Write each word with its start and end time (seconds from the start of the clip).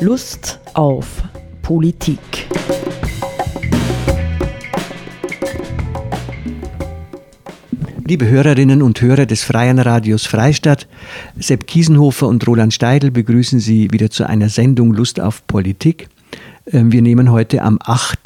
Lust 0.00 0.60
auf 0.74 1.24
Politik. 1.60 2.20
Liebe 8.06 8.28
Hörerinnen 8.28 8.80
und 8.80 9.00
Hörer 9.00 9.26
des 9.26 9.42
Freien 9.42 9.80
Radios 9.80 10.24
Freistadt, 10.24 10.86
Sepp 11.36 11.66
Kiesenhofer 11.66 12.28
und 12.28 12.46
Roland 12.46 12.72
Steidl 12.72 13.10
begrüßen 13.10 13.58
Sie 13.58 13.90
wieder 13.90 14.08
zu 14.08 14.24
einer 14.24 14.48
Sendung 14.48 14.94
Lust 14.94 15.18
auf 15.18 15.44
Politik. 15.48 16.08
Ähm, 16.70 16.92
wir 16.92 17.02
nehmen 17.02 17.32
heute 17.32 17.62
am 17.62 17.80
8. 17.82 18.20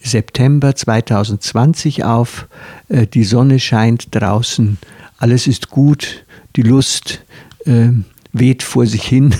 September 0.00 0.74
2020 0.74 2.02
auf. 2.02 2.48
Äh, 2.88 3.06
die 3.06 3.24
Sonne 3.24 3.60
scheint 3.60 4.12
draußen, 4.12 4.78
alles 5.18 5.46
ist 5.46 5.70
gut, 5.70 6.24
die 6.56 6.62
Lust 6.62 7.24
ähm, 7.64 8.06
weht 8.34 8.62
vor 8.62 8.84
sich 8.84 9.04
hin. 9.04 9.34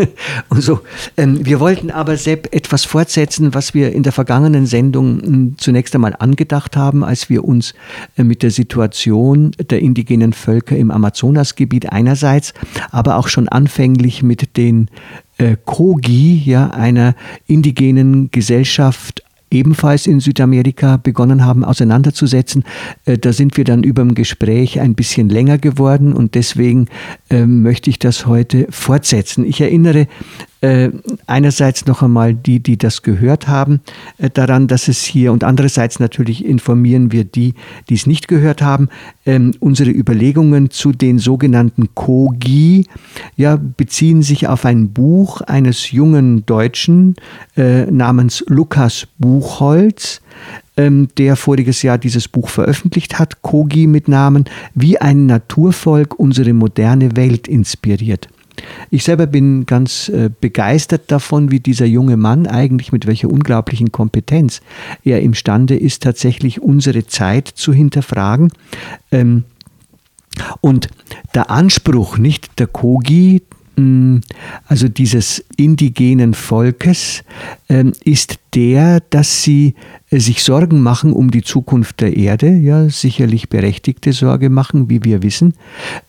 und 0.50 0.60
so. 0.60 0.80
Ähm, 1.16 1.46
wir 1.46 1.60
wollten 1.60 1.90
aber, 1.90 2.16
Sepp, 2.16 2.52
etwas 2.54 2.84
fortsetzen, 2.84 3.54
was 3.54 3.72
wir 3.72 3.92
in 3.92 4.02
der 4.02 4.12
vergangenen 4.12 4.66
Sendung 4.66 5.22
hm, 5.22 5.54
zunächst 5.56 5.94
einmal 5.94 6.14
angedacht 6.18 6.76
haben, 6.76 7.02
als 7.02 7.30
wir 7.30 7.44
uns 7.44 7.74
äh, 8.16 8.24
mit 8.24 8.42
der 8.42 8.50
Situation 8.50 9.52
der 9.70 9.80
indigenen 9.80 10.32
Völker 10.32 10.76
im 10.76 10.90
Amazonasgebiet 10.90 11.90
einerseits, 11.90 12.52
aber 12.90 13.16
auch 13.16 13.28
schon 13.28 13.48
anfänglich 13.48 14.22
mit 14.22 14.56
den 14.56 14.88
äh, 15.38 15.56
Kogi, 15.64 16.42
ja, 16.44 16.70
einer 16.70 17.14
indigenen 17.46 18.30
Gesellschaft 18.30 19.22
ebenfalls 19.50 20.06
in 20.06 20.20
Südamerika 20.20 20.96
begonnen 20.96 21.44
haben 21.44 21.64
auseinanderzusetzen. 21.64 22.64
Äh, 23.04 23.18
da 23.18 23.32
sind 23.32 23.56
wir 23.56 23.64
dann 23.64 23.82
über 23.82 24.02
dem 24.02 24.14
Gespräch 24.14 24.80
ein 24.80 24.94
bisschen 24.94 25.28
länger 25.28 25.58
geworden 25.58 26.12
und 26.12 26.34
deswegen 26.34 26.86
äh, 27.30 27.44
möchte 27.46 27.90
ich 27.90 27.98
das 27.98 28.26
heute 28.26 28.66
fortsetzen. 28.70 29.44
Ich 29.44 29.60
erinnere 29.60 30.06
äh, 30.60 30.90
einerseits 31.26 31.86
noch 31.86 32.02
einmal 32.02 32.34
die, 32.34 32.60
die 32.60 32.76
das 32.76 33.02
gehört 33.02 33.48
haben, 33.48 33.80
äh, 34.18 34.30
daran, 34.30 34.68
dass 34.68 34.88
es 34.88 35.02
hier 35.02 35.32
und 35.32 35.44
andererseits 35.44 36.00
natürlich 36.00 36.44
informieren 36.44 37.12
wir 37.12 37.24
die, 37.24 37.54
die 37.88 37.94
es 37.94 38.06
nicht 38.06 38.28
gehört 38.28 38.62
haben. 38.62 38.88
Ähm, 39.24 39.52
unsere 39.60 39.90
Überlegungen 39.90 40.70
zu 40.70 40.92
den 40.92 41.18
sogenannten 41.18 41.94
Kogi 41.94 42.86
ja, 43.36 43.56
beziehen 43.56 44.22
sich 44.22 44.48
auf 44.48 44.64
ein 44.64 44.90
Buch 44.90 45.40
eines 45.40 45.92
jungen 45.92 46.44
Deutschen 46.46 47.16
äh, 47.56 47.90
namens 47.90 48.44
Lukas 48.48 49.08
Buchholz 49.18 50.20
ähm, 50.76 51.08
der 51.18 51.36
voriges 51.36 51.82
Jahr 51.82 51.98
dieses 51.98 52.28
Buch 52.28 52.48
veröffentlicht 52.48 53.18
hat, 53.18 53.42
Kogi 53.42 53.86
mit 53.86 54.08
Namen 54.08 54.44
Wie 54.74 54.98
ein 54.98 55.26
Naturvolk 55.26 56.18
unsere 56.18 56.52
moderne 56.52 57.16
Welt 57.16 57.48
inspiriert. 57.48 58.28
Ich 58.90 59.04
selber 59.04 59.26
bin 59.26 59.66
ganz 59.66 60.08
äh, 60.08 60.30
begeistert 60.40 61.10
davon, 61.10 61.50
wie 61.50 61.60
dieser 61.60 61.86
junge 61.86 62.16
Mann 62.16 62.46
eigentlich 62.46 62.92
mit 62.92 63.06
welcher 63.06 63.28
unglaublichen 63.28 63.92
Kompetenz 63.92 64.60
er 65.04 65.22
imstande 65.22 65.76
ist, 65.76 66.02
tatsächlich 66.02 66.60
unsere 66.60 67.06
Zeit 67.06 67.48
zu 67.48 67.72
hinterfragen. 67.72 68.52
Ähm, 69.12 69.44
und 70.60 70.88
der 71.34 71.50
Anspruch, 71.50 72.18
nicht 72.18 72.58
der 72.58 72.66
Kogi, 72.66 73.42
also 74.66 74.88
dieses 74.88 75.44
indigenen 75.56 76.34
Volkes, 76.34 77.24
ähm, 77.68 77.92
ist 78.04 78.39
der, 78.54 79.00
dass 79.10 79.42
sie 79.42 79.74
äh, 80.10 80.18
sich 80.18 80.42
Sorgen 80.42 80.82
machen 80.82 81.12
um 81.12 81.30
die 81.30 81.42
Zukunft 81.42 82.00
der 82.00 82.16
Erde, 82.16 82.50
ja, 82.50 82.88
sicherlich 82.88 83.48
berechtigte 83.48 84.12
Sorge 84.12 84.50
machen, 84.50 84.90
wie 84.90 85.04
wir 85.04 85.22
wissen, 85.22 85.54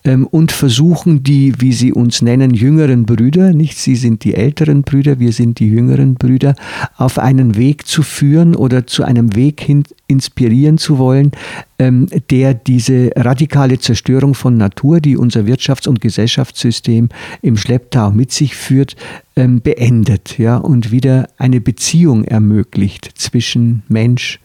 ähm, 0.04 0.26
und 0.26 0.52
versuchen 0.52 1.22
die, 1.22 1.54
wie 1.60 1.72
sie 1.72 1.92
uns 1.92 2.22
nennen, 2.22 2.52
jüngeren 2.54 3.06
Brüder, 3.06 3.52
nicht 3.52 3.78
sie 3.78 3.96
sind 3.96 4.24
die 4.24 4.34
älteren 4.34 4.82
Brüder, 4.82 5.18
wir 5.18 5.32
sind 5.32 5.60
die 5.60 5.68
jüngeren 5.68 6.14
Brüder, 6.14 6.54
auf 6.96 7.18
einen 7.18 7.56
Weg 7.56 7.86
zu 7.86 8.02
führen 8.02 8.56
oder 8.56 8.86
zu 8.86 9.04
einem 9.04 9.34
Weg 9.36 9.60
hin 9.60 9.84
inspirieren 10.08 10.76
zu 10.78 10.98
wollen, 10.98 11.32
ähm, 11.78 12.06
der 12.30 12.54
diese 12.54 13.10
radikale 13.16 13.78
Zerstörung 13.78 14.34
von 14.34 14.56
Natur, 14.56 15.00
die 15.00 15.16
unser 15.16 15.40
Wirtschafts- 15.40 15.88
und 15.88 16.00
Gesellschaftssystem 16.00 17.08
im 17.40 17.56
Schlepptau 17.56 18.10
mit 18.10 18.30
sich 18.30 18.54
führt, 18.54 18.94
ähm, 19.36 19.60
beendet 19.60 20.38
ja, 20.38 20.56
und 20.56 20.90
wieder 20.90 21.28
eine 21.38 21.60
Beziehung 21.60 22.24
ermöglicht 22.24 23.10
zwischen 23.16 23.82
Mensch 23.88 24.40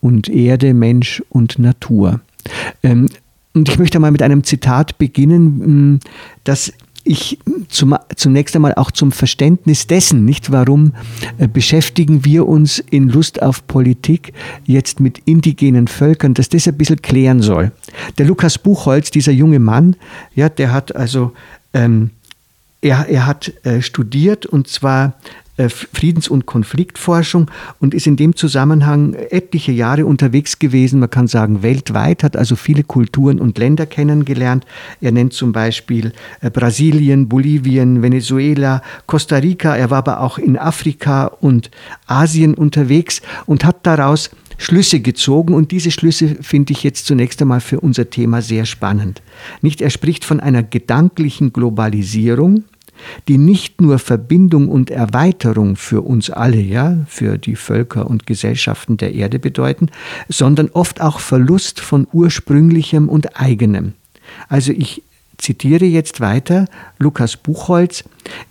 und 0.00 0.28
Erde, 0.28 0.74
Mensch 0.74 1.22
und 1.28 1.58
Natur. 1.58 2.20
Ähm, 2.82 3.08
und 3.54 3.68
ich 3.68 3.78
möchte 3.78 3.98
mal 3.98 4.10
mit 4.10 4.22
einem 4.22 4.44
Zitat 4.44 4.98
beginnen, 4.98 6.00
das 6.44 6.72
ich 7.06 7.38
zum, 7.68 7.96
zunächst 8.16 8.54
einmal 8.56 8.74
auch 8.74 8.90
zum 8.90 9.12
Verständnis 9.12 9.86
dessen, 9.86 10.24
nicht 10.24 10.50
warum 10.50 10.92
äh, 11.38 11.48
beschäftigen 11.48 12.24
wir 12.24 12.46
uns 12.46 12.78
in 12.78 13.08
Lust 13.08 13.40
auf 13.40 13.66
Politik 13.66 14.32
jetzt 14.64 15.00
mit 15.00 15.20
indigenen 15.24 15.88
Völkern, 15.88 16.34
dass 16.34 16.48
das 16.48 16.66
ein 16.66 16.76
bisschen 16.76 17.00
klären 17.00 17.40
soll. 17.42 17.72
Der 18.18 18.26
Lukas 18.26 18.58
Buchholz, 18.58 19.10
dieser 19.10 19.32
junge 19.32 19.60
Mann, 19.60 19.96
ja, 20.34 20.48
der 20.48 20.72
hat 20.72 20.94
also 20.94 21.32
ähm, 21.72 22.10
er, 22.80 23.06
er 23.08 23.26
hat 23.26 23.52
äh, 23.64 23.82
studiert 23.82 24.46
und 24.46 24.68
zwar 24.68 25.14
äh, 25.56 25.70
Friedens- 25.70 26.28
und 26.28 26.44
Konfliktforschung 26.44 27.50
und 27.80 27.94
ist 27.94 28.06
in 28.06 28.16
dem 28.16 28.36
Zusammenhang 28.36 29.14
etliche 29.14 29.72
Jahre 29.72 30.04
unterwegs 30.04 30.58
gewesen, 30.58 31.00
man 31.00 31.08
kann 31.08 31.28
sagen 31.28 31.62
weltweit, 31.62 32.22
hat 32.22 32.36
also 32.36 32.56
viele 32.56 32.82
Kulturen 32.82 33.40
und 33.40 33.56
Länder 33.56 33.86
kennengelernt. 33.86 34.66
Er 35.00 35.12
nennt 35.12 35.32
zum 35.32 35.52
Beispiel 35.52 36.12
äh, 36.42 36.50
Brasilien, 36.50 37.28
Bolivien, 37.28 38.02
Venezuela, 38.02 38.82
Costa 39.06 39.36
Rica, 39.36 39.74
er 39.74 39.90
war 39.90 39.98
aber 39.98 40.20
auch 40.20 40.36
in 40.36 40.58
Afrika 40.58 41.26
und 41.26 41.70
Asien 42.06 42.54
unterwegs 42.54 43.22
und 43.46 43.64
hat 43.64 43.86
daraus 43.86 44.30
Schlüsse 44.58 45.00
gezogen 45.00 45.54
und 45.54 45.70
diese 45.70 45.90
Schlüsse 45.90 46.36
finde 46.40 46.72
ich 46.72 46.82
jetzt 46.82 47.06
zunächst 47.06 47.40
einmal 47.42 47.60
für 47.60 47.80
unser 47.80 48.10
Thema 48.10 48.42
sehr 48.42 48.64
spannend. 48.64 49.22
Nicht 49.60 49.80
er 49.80 49.90
spricht 49.90 50.24
von 50.24 50.40
einer 50.40 50.62
gedanklichen 50.62 51.52
Globalisierung, 51.52 52.64
die 53.28 53.38
nicht 53.38 53.80
nur 53.80 53.98
Verbindung 53.98 54.68
und 54.68 54.90
Erweiterung 54.90 55.76
für 55.76 56.00
uns 56.02 56.30
alle, 56.30 56.60
ja, 56.60 56.98
für 57.06 57.38
die 57.38 57.56
Völker 57.56 58.08
und 58.08 58.26
Gesellschaften 58.26 58.96
der 58.96 59.14
Erde 59.14 59.38
bedeuten, 59.38 59.90
sondern 60.28 60.70
oft 60.70 61.00
auch 61.00 61.20
Verlust 61.20 61.80
von 61.80 62.06
ursprünglichem 62.12 63.08
und 63.08 63.38
eigenem. 63.38 63.92
Also 64.48 64.72
ich 64.72 65.02
zitiere 65.38 65.84
jetzt 65.84 66.20
weiter 66.20 66.66
Lukas 66.98 67.36
Buchholz, 67.36 68.04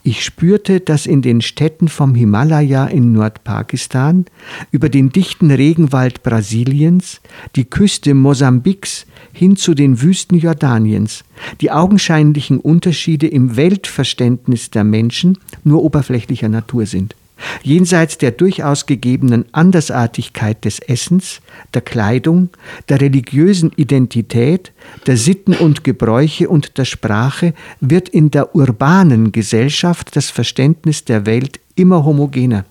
ich 0.04 0.24
spürte, 0.24 0.80
dass 0.80 1.06
in 1.06 1.22
den 1.22 1.42
Städten 1.42 1.88
vom 1.88 2.16
Himalaya 2.16 2.86
in 2.86 3.14
Nordpakistan, 3.14 4.26
über 4.72 4.90
den 4.90 5.12
dichten 5.12 5.52
Regenwald 5.52 6.24
Brasiliens, 6.24 7.22
die 7.56 7.66
Küste 7.66 8.14
Mosambiks 8.14 9.06
hin 9.34 9.56
zu 9.56 9.74
den 9.74 10.02
Wüsten 10.02 10.38
Jordaniens, 10.38 11.24
die 11.62 11.72
augenscheinlichen 11.72 12.60
Unterschiede 12.60 13.28
im 13.28 13.58
Weltverständnis 13.58 14.72
der 14.72 14.84
Menschen 14.84 15.38
nur 15.64 15.84
oberflächlicher 15.84 16.50
Natur 16.50 16.86
sind. 16.86 17.16
Jenseits 17.64 18.18
der 18.18 18.32
durchaus 18.32 18.86
gegebenen 18.86 19.46
Andersartigkeit 19.52 20.64
des 20.64 20.80
Essens, 20.80 21.42
der 21.74 21.82
Kleidung, 21.82 22.50
der 22.90 23.02
religiösen 23.02 23.72
Identität, 23.76 24.72
der 25.06 25.18
Sitten 25.18 25.54
und 25.54 25.84
Gebräuche 25.84 26.48
und 26.50 26.78
der 26.78 26.86
Sprache 26.86 27.54
wird 27.82 28.10
in 28.10 28.32
der 28.32 28.56
urbanen 28.56 29.32
Gesellschaft 29.32 30.16
das 30.16 30.30
Verständnis 30.30 31.04
der 31.06 31.26
Welt 31.26 31.60
immer 31.76 32.06
homogener. 32.06 32.66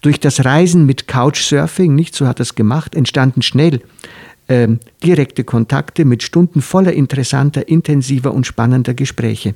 Durch 0.00 0.18
das 0.18 0.44
Reisen 0.44 0.86
mit 0.86 1.06
Couchsurfing, 1.06 1.94
nicht 1.94 2.14
so 2.14 2.26
hat 2.26 2.40
es 2.40 2.54
gemacht, 2.54 2.94
entstanden 2.94 3.42
schnell 3.42 3.82
äh, 4.48 4.68
direkte 5.04 5.44
Kontakte 5.44 6.04
mit 6.04 6.22
Stunden 6.22 6.60
voller 6.60 6.92
interessanter, 6.92 7.68
intensiver 7.68 8.34
und 8.34 8.46
spannender 8.46 8.94
Gespräche. 8.94 9.54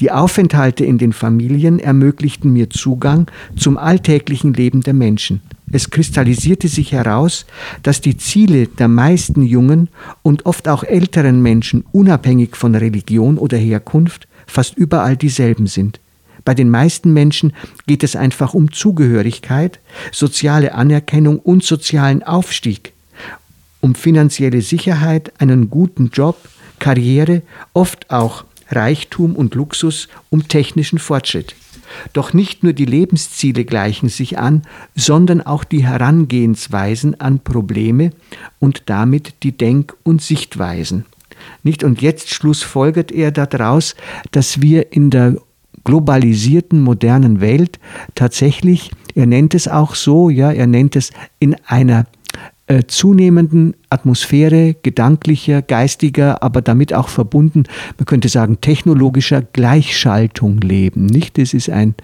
Die 0.00 0.10
Aufenthalte 0.10 0.84
in 0.84 0.98
den 0.98 1.12
Familien 1.12 1.78
ermöglichten 1.78 2.52
mir 2.52 2.70
Zugang 2.70 3.30
zum 3.56 3.78
alltäglichen 3.78 4.54
Leben 4.54 4.82
der 4.82 4.94
Menschen. 4.94 5.40
Es 5.70 5.90
kristallisierte 5.90 6.68
sich 6.68 6.92
heraus, 6.92 7.44
dass 7.82 8.00
die 8.00 8.16
Ziele 8.16 8.66
der 8.66 8.88
meisten 8.88 9.42
jungen 9.42 9.88
und 10.22 10.46
oft 10.46 10.68
auch 10.68 10.82
älteren 10.82 11.42
Menschen 11.42 11.84
unabhängig 11.92 12.56
von 12.56 12.74
Religion 12.74 13.36
oder 13.38 13.58
Herkunft 13.58 14.28
fast 14.46 14.76
überall 14.76 15.16
dieselben 15.16 15.66
sind. 15.66 16.00
Bei 16.44 16.54
den 16.54 16.70
meisten 16.70 17.12
Menschen 17.12 17.52
geht 17.86 18.02
es 18.02 18.16
einfach 18.16 18.54
um 18.54 18.72
Zugehörigkeit, 18.72 19.80
soziale 20.12 20.74
Anerkennung 20.74 21.38
und 21.38 21.62
sozialen 21.62 22.22
Aufstieg, 22.22 22.94
um 23.80 23.94
finanzielle 23.94 24.62
Sicherheit, 24.62 25.32
einen 25.38 25.68
guten 25.68 26.08
Job, 26.10 26.36
Karriere, 26.78 27.42
oft 27.74 28.10
auch 28.10 28.44
Reichtum 28.70 29.36
und 29.36 29.54
Luxus 29.54 30.08
um 30.30 30.48
technischen 30.48 30.98
Fortschritt. 30.98 31.54
Doch 32.12 32.34
nicht 32.34 32.62
nur 32.62 32.72
die 32.72 32.84
Lebensziele 32.84 33.64
gleichen 33.64 34.08
sich 34.08 34.38
an, 34.38 34.62
sondern 34.94 35.40
auch 35.40 35.64
die 35.64 35.86
Herangehensweisen 35.86 37.20
an 37.20 37.40
Probleme 37.40 38.10
und 38.58 38.84
damit 38.86 39.42
die 39.42 39.56
Denk- 39.56 39.96
und 40.02 40.22
Sichtweisen. 40.22 41.06
Nicht? 41.62 41.84
Und 41.84 42.02
jetzt 42.02 42.30
schlussfolgert 42.30 43.12
er 43.12 43.30
daraus, 43.30 43.94
dass 44.32 44.60
wir 44.60 44.92
in 44.92 45.10
der 45.10 45.36
globalisierten, 45.84 46.80
modernen 46.80 47.40
Welt 47.40 47.78
tatsächlich, 48.14 48.90
er 49.14 49.26
nennt 49.26 49.54
es 49.54 49.68
auch 49.68 49.94
so, 49.94 50.28
ja, 50.28 50.52
er 50.52 50.66
nennt 50.66 50.96
es 50.96 51.12
in 51.38 51.56
einer 51.66 52.06
äh, 52.68 52.84
zunehmenden 52.86 53.74
Atmosphäre 53.90 54.76
gedanklicher, 54.82 55.62
geistiger, 55.62 56.42
aber 56.42 56.60
damit 56.60 56.92
auch 56.92 57.08
verbunden, 57.08 57.64
man 57.96 58.06
könnte 58.06 58.28
sagen, 58.28 58.60
technologischer 58.60 59.40
Gleichschaltung 59.40 60.60
leben. 60.60 61.06
Nicht? 61.06 61.38
Das 61.38 61.54
ist 61.54 61.70
ein 61.70 61.94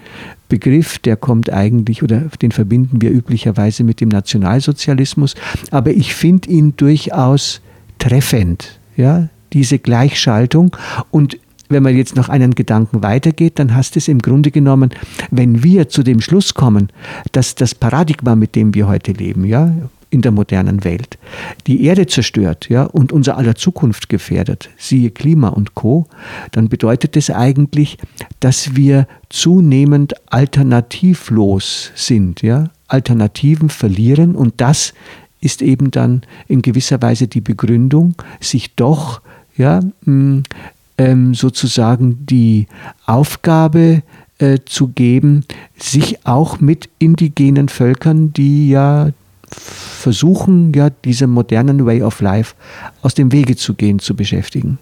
Begriff, 0.49 0.97
der 0.99 1.17
kommt 1.17 1.51
eigentlich 1.51 2.03
oder 2.03 2.21
den 2.41 2.51
verbinden 2.51 3.01
wir 3.01 3.11
üblicherweise 3.11 3.83
mit 3.83 4.01
dem 4.01 4.09
Nationalsozialismus, 4.09 5.35
aber 5.71 5.91
ich 5.91 6.13
finde 6.13 6.49
ihn 6.49 6.75
durchaus 6.77 7.61
treffend, 7.99 8.79
ja, 8.97 9.29
diese 9.53 9.79
Gleichschaltung 9.79 10.75
und 11.11 11.37
wenn 11.69 11.83
man 11.83 11.95
jetzt 11.95 12.15
noch 12.15 12.29
einen 12.29 12.53
Gedanken 12.53 13.01
weitergeht, 13.01 13.57
dann 13.57 13.73
hast 13.73 13.97
es 13.97 14.07
im 14.07 14.19
Grunde 14.19 14.51
genommen, 14.51 14.91
wenn 15.31 15.63
wir 15.63 15.89
zu 15.89 16.03
dem 16.03 16.21
Schluss 16.21 16.53
kommen, 16.53 16.89
dass 17.31 17.55
das 17.55 17.73
Paradigma, 17.73 18.35
mit 18.35 18.55
dem 18.55 18.73
wir 18.75 18.87
heute 18.87 19.11
leben, 19.11 19.45
ja, 19.45 19.73
in 20.15 20.21
der 20.21 20.31
modernen 20.31 20.83
Welt, 20.85 21.19
die 21.67 21.83
Erde 21.83 22.07
zerstört 22.07 22.69
ja, 22.69 22.83
und 22.83 23.11
unser 23.11 23.37
aller 23.37 23.55
Zukunft 23.55 24.07
gefährdet, 24.07 24.69
siehe 24.77 25.11
Klima 25.11 25.49
und 25.49 25.75
Co., 25.75 26.07
dann 26.53 26.69
bedeutet 26.69 27.17
es 27.17 27.29
eigentlich, 27.29 27.97
dass 28.39 28.75
wir 28.75 29.07
zunehmend 29.29 30.13
alternativlos 30.31 31.91
sind, 31.95 32.41
ja, 32.41 32.69
Alternativen 32.87 33.69
verlieren. 33.69 34.35
Und 34.35 34.53
das 34.57 34.93
ist 35.41 35.61
eben 35.61 35.91
dann 35.91 36.21
in 36.47 36.61
gewisser 36.61 37.01
Weise 37.01 37.27
die 37.27 37.41
Begründung, 37.41 38.15
sich 38.39 38.73
doch 38.75 39.21
ja, 39.57 39.81
ähm, 40.07 41.33
sozusagen 41.33 42.25
die 42.25 42.67
Aufgabe 43.05 44.01
äh, 44.37 44.59
zu 44.65 44.87
geben, 44.89 45.43
sich 45.77 46.25
auch 46.25 46.61
mit 46.61 46.89
indigenen 46.99 47.67
Völkern, 47.67 48.31
die 48.31 48.69
ja 48.69 49.09
versuchen, 49.51 50.73
ja, 50.73 50.89
diesem 50.89 51.31
modernen 51.31 51.85
Way 51.85 52.03
of 52.03 52.21
Life 52.21 52.55
aus 53.01 53.13
dem 53.13 53.31
Wege 53.31 53.55
zu 53.55 53.73
gehen, 53.73 53.99
zu 53.99 54.15
beschäftigen. 54.15 54.77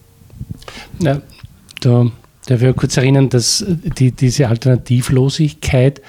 Ja, 0.99 1.21
da 1.81 2.11
darf 2.45 2.61
ich 2.61 2.75
kurz 2.75 2.97
erinnern, 2.97 3.29
dass 3.29 3.65
die, 3.67 4.11
diese 4.11 4.47
Alternativlosigkeit 4.47 6.01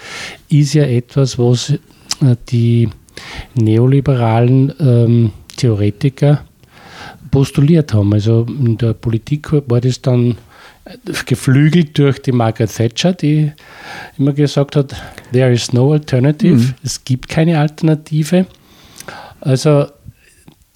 ist 0.49 0.75
ja 0.75 0.85
etwas, 0.85 1.39
was 1.39 1.71
äh, 1.71 2.37
die 2.49 2.89
neoliberalen 3.55 4.73
ähm, 4.81 5.33
Theoretiker 5.57 6.45
postuliert 7.31 7.95
haben. 7.95 8.13
Also 8.13 8.47
in 8.49 8.79
der 8.79 8.93
Politik 8.93 9.53
war 9.53 9.81
das 9.81 10.01
dann 10.01 10.37
geflügelt 11.27 11.99
durch 11.99 12.21
die 12.21 12.33
Margaret 12.33 12.75
Thatcher, 12.75 13.13
die 13.13 13.53
immer 14.19 14.33
gesagt 14.33 14.77
hat, 14.77 14.95
there 15.33 15.53
is 15.53 15.73
no 15.73 15.93
alternative, 15.93 16.57
mhm. 16.57 16.75
es 16.83 17.05
gibt 17.05 17.29
keine 17.29 17.59
Alternative. 17.59 18.47
Also 19.41 19.87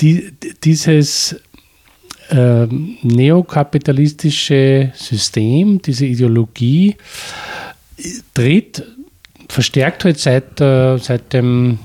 die, 0.01 0.33
dieses 0.65 1.37
äh, 2.31 2.67
neokapitalistische 2.67 4.93
System, 4.95 5.83
diese 5.83 6.07
Ideologie 6.07 6.97
tritt 8.35 8.83
verstärkt 9.49 10.05
halt 10.05 10.19
seit, 10.19 10.61
äh, 10.61 10.99
seit 10.99 11.33
dem 11.33 11.79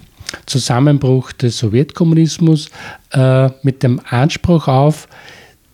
Zusammenbruch 0.45 1.31
des 1.31 1.57
Sowjetkommunismus 1.57 2.69
äh, 3.11 3.49
mit 3.61 3.83
dem 3.83 4.01
Anspruch 4.09 4.67
auf, 4.67 5.07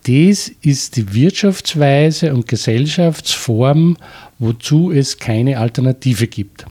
das 0.10 0.52
ist 0.62 0.96
die 0.96 1.14
Wirtschaftsweise 1.14 2.34
und 2.34 2.48
Gesellschaftsform, 2.48 3.96
wozu 4.40 4.92
es 4.92 5.18
keine 5.18 5.60
Alternative 5.60 6.26
gibt. 6.26 6.66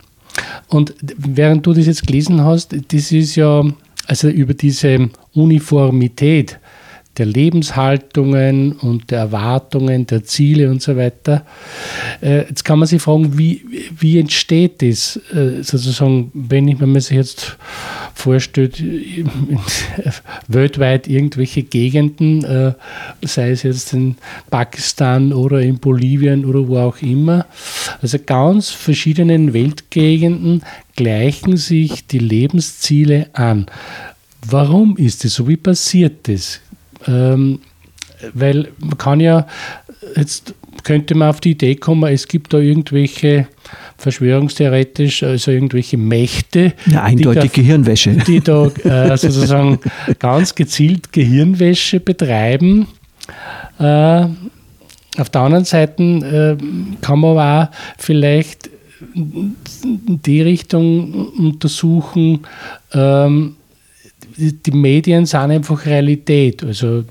Und 0.67 0.94
während 1.00 1.64
du 1.64 1.73
das 1.73 1.87
jetzt 1.87 2.06
gelesen 2.06 2.43
hast, 2.43 2.75
das 2.93 3.12
ist 3.12 3.37
ja 3.37 3.62
also 4.06 4.29
über 4.29 4.55
diese 4.55 5.11
Uniformität 5.35 6.58
der 7.17 7.26
Lebenshaltungen 7.26 8.73
und 8.73 9.11
der 9.11 9.19
Erwartungen, 9.20 10.06
der 10.06 10.25
Ziele 10.25 10.70
und 10.70 10.82
so 10.82 10.96
weiter. 10.96 11.44
Äh, 12.20 12.49
jetzt 12.49 12.64
kann 12.64 12.79
man 12.79 12.88
sich 12.88 13.02
fragen, 13.02 13.37
wie, 13.37 13.64
wie 13.99 14.19
entsteht 14.19 14.82
das 14.82 15.17
äh, 15.34 15.62
sozusagen, 15.62 16.31
wenn 16.34 16.69
ich 16.69 16.79
mir 16.79 16.99
jetzt 16.99 17.56
vorstellt, 18.19 18.82
weltweit 20.49 21.06
irgendwelche 21.06 21.62
Gegenden, 21.62 22.44
äh, 22.44 22.73
sei 23.23 23.50
es 23.50 23.62
jetzt 23.62 23.93
in 23.93 24.17
Pakistan 24.50 25.32
oder 25.32 25.61
in 25.61 25.79
Bolivien 25.79 26.44
oder 26.44 26.67
wo 26.67 26.79
auch 26.79 27.00
immer, 27.00 27.47
also 28.03 28.19
ganz 28.19 28.70
verschiedenen 28.70 29.55
Weltgegenden 29.55 30.62
gleichen 30.97 31.56
sich 31.56 32.09
die 32.09 32.19
Lebensziele 32.19 33.29
an. 33.35 33.67
Warum 34.44 34.97
ist 34.97 35.25
es 35.25 35.35
so? 35.35 35.47
Wie 35.47 35.56
passiert 35.56 36.26
das? 36.29 36.61
Ähm, 37.06 37.61
weil 38.35 38.69
man 38.79 38.99
kann 38.99 39.20
ja, 39.20 39.47
jetzt 40.17 40.55
könnte 40.82 41.15
man 41.15 41.31
auf 41.31 41.41
die 41.41 41.53
Idee 41.53 41.76
kommen, 41.76 42.12
es 42.12 42.26
gibt 42.26 42.53
da 42.53 42.59
irgendwelche 42.59 43.47
verschwörungstheoretisch, 43.98 45.24
also 45.24 45.50
irgendwelche 45.50 45.98
Mächte. 45.98 46.72
Ja, 46.86 47.02
eindeutig 47.02 47.42
die 47.42 47.48
da, 47.48 47.62
Gehirnwäsche. 47.62 48.12
Die 48.12 48.40
da 48.40 48.66
äh, 48.66 49.16
sozusagen 49.16 49.80
ganz 50.18 50.54
gezielt 50.54 51.12
Gehirnwäsche 51.12 52.00
betreiben. 52.00 52.86
Äh, 53.78 54.26
auf 55.18 55.30
der 55.30 55.40
anderen 55.40 55.64
Seite 55.64 56.02
äh, 56.02 56.56
kann 57.00 57.18
man 57.18 57.30
aber 57.32 57.70
auch 57.70 57.76
vielleicht 57.98 58.70
die 59.14 60.42
Richtung 60.42 61.28
untersuchen, 61.36 62.40
ähm, 62.92 63.56
die 64.38 64.70
Medien 64.70 65.26
sind 65.26 65.50
einfach 65.50 65.85
Realität. 65.85 66.62
Also 66.62 67.05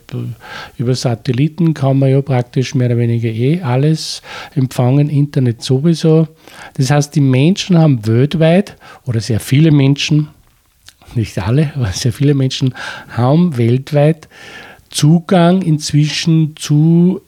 über 0.78 0.96
Satelliten 0.96 1.74
kann 1.74 2.00
man 2.00 2.10
ja 2.10 2.22
praktisch 2.22 2.74
mehr 2.74 2.88
oder 2.88 2.98
weniger 2.98 3.30
eh 3.30 3.62
alles 3.62 4.22
empfangen, 4.56 5.10
Internet 5.10 5.62
sowieso. 5.62 6.28
Das 6.76 6.90
heißt, 6.90 7.14
die 7.16 7.22
Menschen 7.22 7.78
haben 7.78 8.06
weltweit 8.08 8.78
oder 9.06 9.20
sehr 9.20 9.40
viele 9.40 9.72
Menschen, 9.72 10.30
nicht 11.16 11.38
alle, 11.40 11.74
aber 11.76 11.88
sehr 11.88 12.14
viele 12.14 12.34
Menschen 12.34 12.74
haben 13.10 13.58
weltweit 13.58 14.28
Zugang 14.90 15.62
inzwischen 15.64 16.56
zu, 16.56 17.22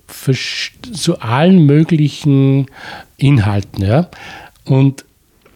zu 0.94 1.19
allen 1.19 1.66
möglichen 1.66 2.68
Inhalten. 3.18 3.83
Ja? 3.83 4.09
Und 4.64 5.04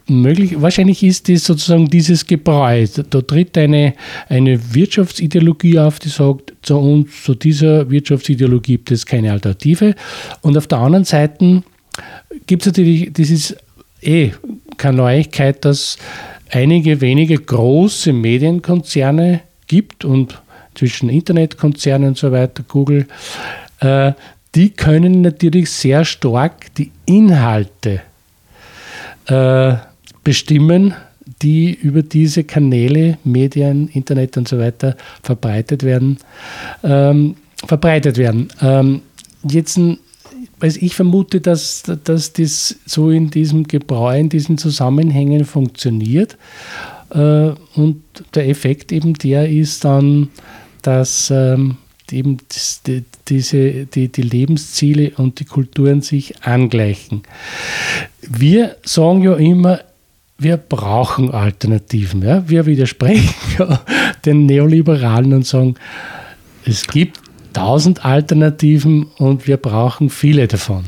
möglich, 0.07 0.61
wahrscheinlich 0.61 1.03
ist 1.03 1.29
es 1.29 1.45
sozusagen 1.45 1.87
dieses 1.89 2.25
Gebräu. 2.25 2.85
Da 3.09 3.21
tritt 3.21 3.57
eine, 3.57 3.93
eine 4.29 4.73
Wirtschaftsideologie 4.73 5.79
auf, 5.79 5.99
die 5.99 6.09
sagt, 6.09 6.53
zu 6.61 6.77
uns, 6.77 7.23
zu 7.23 7.35
dieser 7.35 7.89
Wirtschaftsideologie 7.89 8.73
gibt 8.73 8.91
es 8.91 9.05
keine 9.05 9.31
Alternative. 9.31 9.95
Und 10.41 10.57
auf 10.57 10.67
der 10.67 10.79
anderen 10.79 11.05
Seite 11.05 11.63
gibt 12.47 12.63
es 12.63 12.67
natürlich, 12.67 13.13
das 13.13 13.29
ist 13.29 13.57
eh 14.01 14.31
keine 14.77 14.97
Neuigkeit, 14.97 15.63
dass 15.63 15.97
einige 16.49 17.01
wenige 17.01 17.37
große 17.37 18.13
Medienkonzerne 18.13 19.41
gibt 19.67 20.05
und 20.05 20.39
zwischen 20.75 21.09
Internetkonzernen 21.09 22.09
und 22.09 22.17
so 22.17 22.31
weiter, 22.31 22.63
Google, 22.67 23.07
äh, 23.79 24.13
die 24.55 24.69
können 24.71 25.21
natürlich 25.21 25.69
sehr 25.69 26.05
stark 26.05 26.73
die 26.75 26.91
Inhalte 27.05 28.01
äh, 29.27 29.75
bestimmen, 30.23 30.93
die 31.41 31.73
über 31.73 32.01
diese 32.01 32.43
Kanäle, 32.43 33.17
Medien, 33.23 33.87
Internet 33.89 34.37
und 34.37 34.47
so 34.47 34.59
weiter 34.59 34.95
verbreitet 35.21 35.83
werden. 35.83 36.17
Ähm, 36.83 37.35
verbreitet 37.65 38.17
werden. 38.17 38.49
Ähm, 38.61 39.01
jetzt, 39.47 39.79
also 40.59 40.79
ich 40.81 40.95
vermute, 40.95 41.39
dass, 41.39 41.83
dass 42.03 42.33
das 42.33 42.75
so 42.85 43.09
in 43.09 43.29
diesem 43.29 43.63
Gebräu, 43.65 44.19
in 44.19 44.29
diesen 44.29 44.57
Zusammenhängen 44.57 45.45
funktioniert. 45.45 46.37
Äh, 47.11 47.51
und 47.75 48.03
der 48.33 48.49
Effekt 48.49 48.91
eben 48.91 49.13
der 49.13 49.49
ist 49.49 49.85
dann, 49.85 50.29
dass 50.81 51.31
ähm, 51.31 51.77
eben 52.11 52.37
die, 52.85 53.03
diese, 53.27 53.85
die, 53.85 54.09
die 54.09 54.21
Lebensziele 54.21 55.13
und 55.17 55.39
die 55.39 55.45
Kulturen 55.45 56.01
sich 56.01 56.43
angleichen. 56.43 57.23
Wir 58.21 58.75
sagen 58.83 59.23
ja 59.23 59.35
immer, 59.35 59.79
wir 60.43 60.57
brauchen 60.57 61.31
Alternativen. 61.31 62.21
Ja? 62.21 62.47
Wir 62.47 62.65
widersprechen 62.65 63.33
ja 63.59 63.81
den 64.25 64.45
Neoliberalen 64.45 65.33
und 65.33 65.45
sagen, 65.45 65.75
es 66.65 66.87
gibt 66.87 67.19
tausend 67.53 68.05
Alternativen 68.05 69.07
und 69.17 69.47
wir 69.47 69.57
brauchen 69.57 70.09
viele 70.09 70.47
davon. 70.47 70.85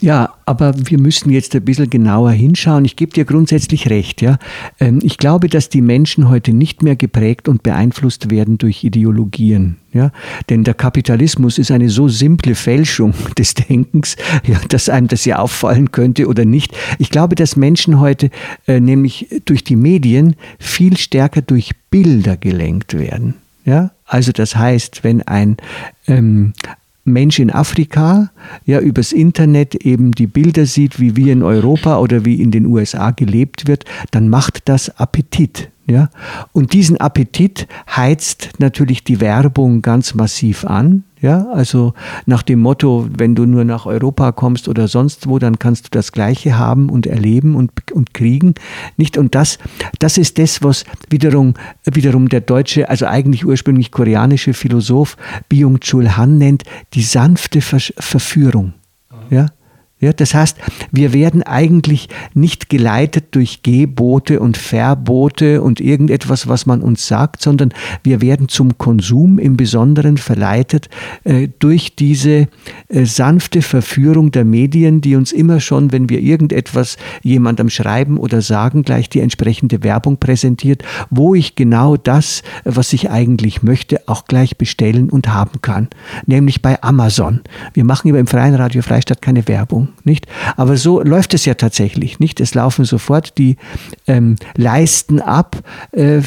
Ja, 0.00 0.34
aber 0.44 0.74
wir 0.76 1.00
müssen 1.00 1.30
jetzt 1.30 1.54
ein 1.54 1.64
bisschen 1.64 1.88
genauer 1.90 2.30
hinschauen. 2.30 2.84
Ich 2.84 2.96
gebe 2.96 3.12
dir 3.12 3.24
grundsätzlich 3.24 3.88
recht, 3.88 4.20
ja. 4.22 4.38
Ähm, 4.78 5.00
ich 5.02 5.18
glaube, 5.18 5.48
dass 5.48 5.68
die 5.68 5.80
Menschen 5.80 6.28
heute 6.28 6.52
nicht 6.52 6.82
mehr 6.82 6.96
geprägt 6.96 7.48
und 7.48 7.62
beeinflusst 7.62 8.30
werden 8.30 8.58
durch 8.58 8.84
Ideologien. 8.84 9.78
Ja, 9.92 10.12
denn 10.50 10.62
der 10.64 10.74
Kapitalismus 10.74 11.56
ist 11.56 11.70
eine 11.70 11.88
so 11.88 12.08
simple 12.08 12.54
Fälschung 12.54 13.14
des 13.38 13.54
Denkens, 13.54 14.16
ja, 14.46 14.60
dass 14.68 14.90
einem 14.90 15.08
das 15.08 15.24
ja 15.24 15.38
auffallen 15.38 15.90
könnte 15.92 16.26
oder 16.26 16.44
nicht. 16.44 16.76
Ich 16.98 17.10
glaube, 17.10 17.34
dass 17.34 17.56
Menschen 17.56 17.98
heute 17.98 18.30
äh, 18.66 18.80
nämlich 18.80 19.28
durch 19.46 19.64
die 19.64 19.76
Medien 19.76 20.36
viel 20.58 20.98
stärker 20.98 21.40
durch 21.40 21.70
Bilder 21.90 22.36
gelenkt 22.36 22.98
werden. 22.98 23.34
Ja, 23.64 23.90
also 24.04 24.32
das 24.32 24.54
heißt, 24.54 25.02
wenn 25.02 25.22
ein 25.22 25.56
ähm, 26.06 26.52
Mensch 27.06 27.38
in 27.38 27.50
Afrika 27.50 28.30
ja 28.64 28.80
übers 28.80 29.12
Internet 29.12 29.74
eben 29.74 30.12
die 30.12 30.26
Bilder 30.26 30.66
sieht, 30.66 31.00
wie 31.00 31.16
wir 31.16 31.32
in 31.32 31.42
Europa 31.42 31.98
oder 31.98 32.24
wie 32.24 32.42
in 32.42 32.50
den 32.50 32.66
USA 32.66 33.10
gelebt 33.12 33.66
wird, 33.66 33.84
dann 34.10 34.28
macht 34.28 34.68
das 34.68 34.98
Appetit. 34.98 35.70
Ja? 35.86 36.10
Und 36.52 36.72
diesen 36.72 36.98
Appetit 36.98 37.66
heizt 37.94 38.50
natürlich 38.58 39.04
die 39.04 39.20
Werbung 39.20 39.82
ganz 39.82 40.14
massiv 40.14 40.64
an. 40.64 41.04
Ja, 41.22 41.46
also 41.50 41.94
nach 42.26 42.42
dem 42.42 42.60
Motto, 42.60 43.08
wenn 43.16 43.34
du 43.34 43.46
nur 43.46 43.64
nach 43.64 43.86
Europa 43.86 44.32
kommst 44.32 44.68
oder 44.68 44.86
sonst 44.86 45.26
wo, 45.26 45.38
dann 45.38 45.58
kannst 45.58 45.86
du 45.86 45.88
das 45.90 46.12
Gleiche 46.12 46.58
haben 46.58 46.90
und 46.90 47.06
erleben 47.06 47.54
und, 47.54 47.70
und 47.92 48.12
kriegen. 48.12 48.54
Nicht? 48.98 49.16
Und 49.16 49.34
das, 49.34 49.58
das 49.98 50.18
ist 50.18 50.38
das, 50.38 50.62
was 50.62 50.84
wiederum, 51.08 51.54
wiederum 51.84 52.28
der 52.28 52.42
deutsche, 52.42 52.90
also 52.90 53.06
eigentlich 53.06 53.46
ursprünglich 53.46 53.92
koreanische 53.92 54.52
Philosoph 54.52 55.16
Byung-Chul 55.48 56.18
Han 56.18 56.36
nennt, 56.36 56.64
die 56.92 57.02
sanfte 57.02 57.62
Ver 57.62 57.80
Verführung. 57.98 58.74
Ja? 59.30 59.46
Ja, 59.98 60.12
das 60.12 60.34
heißt, 60.34 60.58
wir 60.92 61.14
werden 61.14 61.42
eigentlich 61.42 62.10
nicht 62.34 62.68
geleitet 62.68 63.28
durch 63.30 63.62
Gebote 63.62 64.40
und 64.40 64.58
Verbote 64.58 65.62
und 65.62 65.80
irgendetwas, 65.80 66.46
was 66.46 66.66
man 66.66 66.82
uns 66.82 67.06
sagt, 67.06 67.40
sondern 67.40 67.72
wir 68.02 68.20
werden 68.20 68.50
zum 68.50 68.76
Konsum 68.76 69.38
im 69.38 69.56
Besonderen 69.56 70.18
verleitet 70.18 70.90
äh, 71.24 71.48
durch 71.60 71.96
diese 71.96 72.48
äh, 72.88 73.06
sanfte 73.06 73.62
Verführung 73.62 74.32
der 74.32 74.44
Medien, 74.44 75.00
die 75.00 75.16
uns 75.16 75.32
immer 75.32 75.60
schon, 75.60 75.92
wenn 75.92 76.10
wir 76.10 76.20
irgendetwas 76.20 76.98
jemandem 77.22 77.70
schreiben 77.70 78.18
oder 78.18 78.42
sagen, 78.42 78.82
gleich 78.82 79.08
die 79.08 79.20
entsprechende 79.20 79.82
Werbung 79.82 80.18
präsentiert, 80.18 80.84
wo 81.08 81.34
ich 81.34 81.56
genau 81.56 81.96
das, 81.96 82.42
was 82.64 82.92
ich 82.92 83.08
eigentlich 83.10 83.62
möchte, 83.62 84.06
auch 84.08 84.26
gleich 84.26 84.58
bestellen 84.58 85.08
und 85.08 85.28
haben 85.28 85.62
kann. 85.62 85.88
Nämlich 86.26 86.60
bei 86.60 86.82
Amazon. 86.82 87.40
Wir 87.72 87.84
machen 87.84 88.08
über 88.08 88.18
im 88.18 88.26
Freien 88.26 88.54
Radio 88.54 88.82
Freistadt 88.82 89.22
keine 89.22 89.48
Werbung 89.48 89.85
nicht? 90.04 90.26
Aber 90.56 90.76
so 90.76 91.02
läuft 91.02 91.34
es 91.34 91.44
ja 91.44 91.54
tatsächlich, 91.54 92.18
nicht? 92.18 92.40
Es 92.40 92.54
laufen 92.54 92.84
sofort 92.84 93.38
die 93.38 93.56
ähm, 94.06 94.36
Leisten 94.56 95.20
ab, 95.20 95.62
äh, 95.92 96.20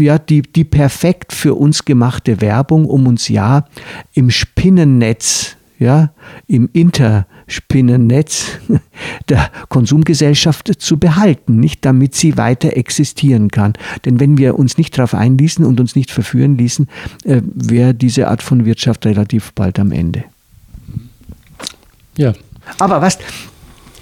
ja, 0.00 0.18
die, 0.18 0.42
die 0.42 0.64
perfekt 0.64 1.32
für 1.32 1.54
uns 1.54 1.84
gemachte 1.84 2.40
Werbung, 2.40 2.86
um 2.86 3.06
uns 3.06 3.28
ja 3.28 3.66
im 4.12 4.30
Spinnennetz, 4.30 5.56
ja, 5.78 6.12
im 6.46 6.68
Interspinnennetz 6.72 8.58
der 9.28 9.50
Konsumgesellschaft 9.68 10.80
zu 10.80 10.98
behalten, 10.98 11.60
nicht 11.60 11.84
damit 11.84 12.14
sie 12.14 12.36
weiter 12.36 12.76
existieren 12.76 13.50
kann. 13.50 13.74
Denn 14.04 14.20
wenn 14.20 14.38
wir 14.38 14.58
uns 14.58 14.78
nicht 14.78 14.96
darauf 14.96 15.14
einließen 15.14 15.64
und 15.64 15.80
uns 15.80 15.96
nicht 15.96 16.10
verführen 16.10 16.56
ließen, 16.56 16.88
äh, 17.24 17.42
wäre 17.54 17.94
diese 17.94 18.28
Art 18.28 18.42
von 18.42 18.64
Wirtschaft 18.64 19.06
relativ 19.06 19.52
bald 19.52 19.78
am 19.78 19.92
Ende. 19.92 20.24
Ja, 22.16 22.32
aber 22.78 23.00
was, 23.00 23.18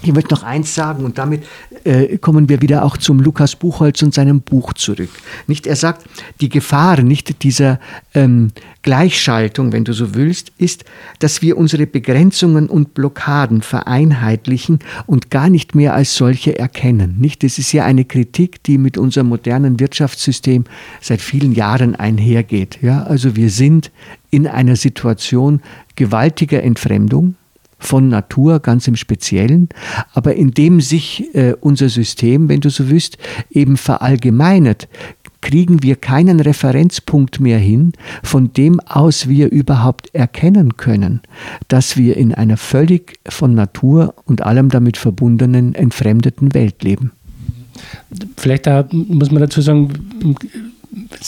ich 0.03 0.13
möchte 0.13 0.33
noch 0.33 0.43
eins 0.43 0.75
sagen 0.75 1.05
und 1.05 1.17
damit 1.17 1.45
äh, 1.85 2.17
kommen 2.17 2.49
wir 2.49 2.61
wieder 2.61 2.83
auch 2.83 2.97
zum 2.97 3.19
Lukas 3.19 3.55
Buchholz 3.55 4.01
und 4.01 4.13
seinem 4.13 4.41
Buch 4.41 4.73
zurück. 4.73 5.09
Nicht, 5.47 5.65
er 5.65 5.77
sagt, 5.77 6.05
die 6.41 6.49
Gefahr 6.49 7.01
nicht 7.01 7.43
dieser 7.43 7.79
ähm, 8.13 8.51
Gleichschaltung, 8.81 9.71
wenn 9.71 9.85
du 9.85 9.93
so 9.93 10.13
willst, 10.13 10.51
ist, 10.57 10.83
dass 11.19 11.41
wir 11.41 11.57
unsere 11.57 11.87
Begrenzungen 11.87 12.67
und 12.67 12.93
Blockaden 12.93 13.61
vereinheitlichen 13.61 14.79
und 15.05 15.31
gar 15.31 15.49
nicht 15.49 15.73
mehr 15.73 15.93
als 15.93 16.15
solche 16.15 16.59
erkennen. 16.59 17.15
Nicht, 17.19 17.43
das 17.43 17.57
ist 17.57 17.71
ja 17.71 17.85
eine 17.85 18.03
Kritik, 18.03 18.61
die 18.63 18.77
mit 18.77 18.97
unserem 18.97 19.27
modernen 19.27 19.79
Wirtschaftssystem 19.79 20.65
seit 20.99 21.21
vielen 21.21 21.53
Jahren 21.53 21.95
einhergeht. 21.95 22.79
Ja, 22.81 23.03
also 23.03 23.37
wir 23.37 23.49
sind 23.49 23.89
in 24.31 24.47
einer 24.47 24.75
Situation 24.75 25.61
gewaltiger 25.95 26.61
Entfremdung 26.61 27.35
von 27.83 28.07
Natur 28.07 28.59
ganz 28.59 28.87
im 28.87 28.95
Speziellen, 28.95 29.69
aber 30.13 30.35
indem 30.35 30.81
sich 30.81 31.33
äh, 31.35 31.53
unser 31.59 31.89
System, 31.89 32.49
wenn 32.49 32.61
du 32.61 32.69
so 32.69 32.89
wüsst, 32.89 33.17
eben 33.51 33.77
verallgemeinert, 33.77 34.87
kriegen 35.41 35.83
wir 35.83 35.97
keinen 35.97 36.39
Referenzpunkt 36.39 37.41
mehr 37.41 37.59
hin, 37.59 37.91
von 38.23 38.53
dem 38.53 38.79
aus 38.79 39.27
wir 39.27 39.51
überhaupt 39.51 40.15
erkennen 40.15 40.77
können, 40.77 41.21
dass 41.67 41.97
wir 41.97 42.15
in 42.15 42.33
einer 42.33 42.55
völlig 42.55 43.19
von 43.27 43.53
Natur 43.53 44.15
und 44.25 44.41
allem 44.41 44.69
damit 44.69 44.95
verbundenen, 44.95 45.75
entfremdeten 45.75 46.53
Welt 46.53 46.81
leben. 46.83 47.11
Vielleicht 48.37 48.67
auch, 48.69 48.85
muss 48.91 49.31
man 49.31 49.41
dazu 49.41 49.61
sagen, 49.61 49.89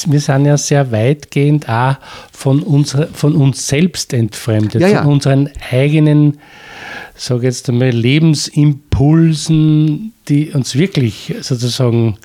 wir 0.07 0.19
sind 0.19 0.45
ja 0.45 0.57
sehr 0.57 0.91
weitgehend 0.91 1.69
auch 1.69 1.95
von, 2.31 2.61
unser, 2.61 3.07
von 3.07 3.35
uns 3.35 3.67
selbst 3.67 4.13
entfremdet, 4.13 4.81
ja, 4.81 4.87
ja. 4.87 5.03
von 5.03 5.13
unseren 5.13 5.49
eigenen, 5.71 6.37
sage 7.15 7.47
jetzt 7.47 7.67
einmal, 7.69 7.89
Lebensimpulsen, 7.89 10.13
die 10.27 10.51
uns 10.51 10.75
wirklich 10.75 11.33
sozusagen 11.41 12.17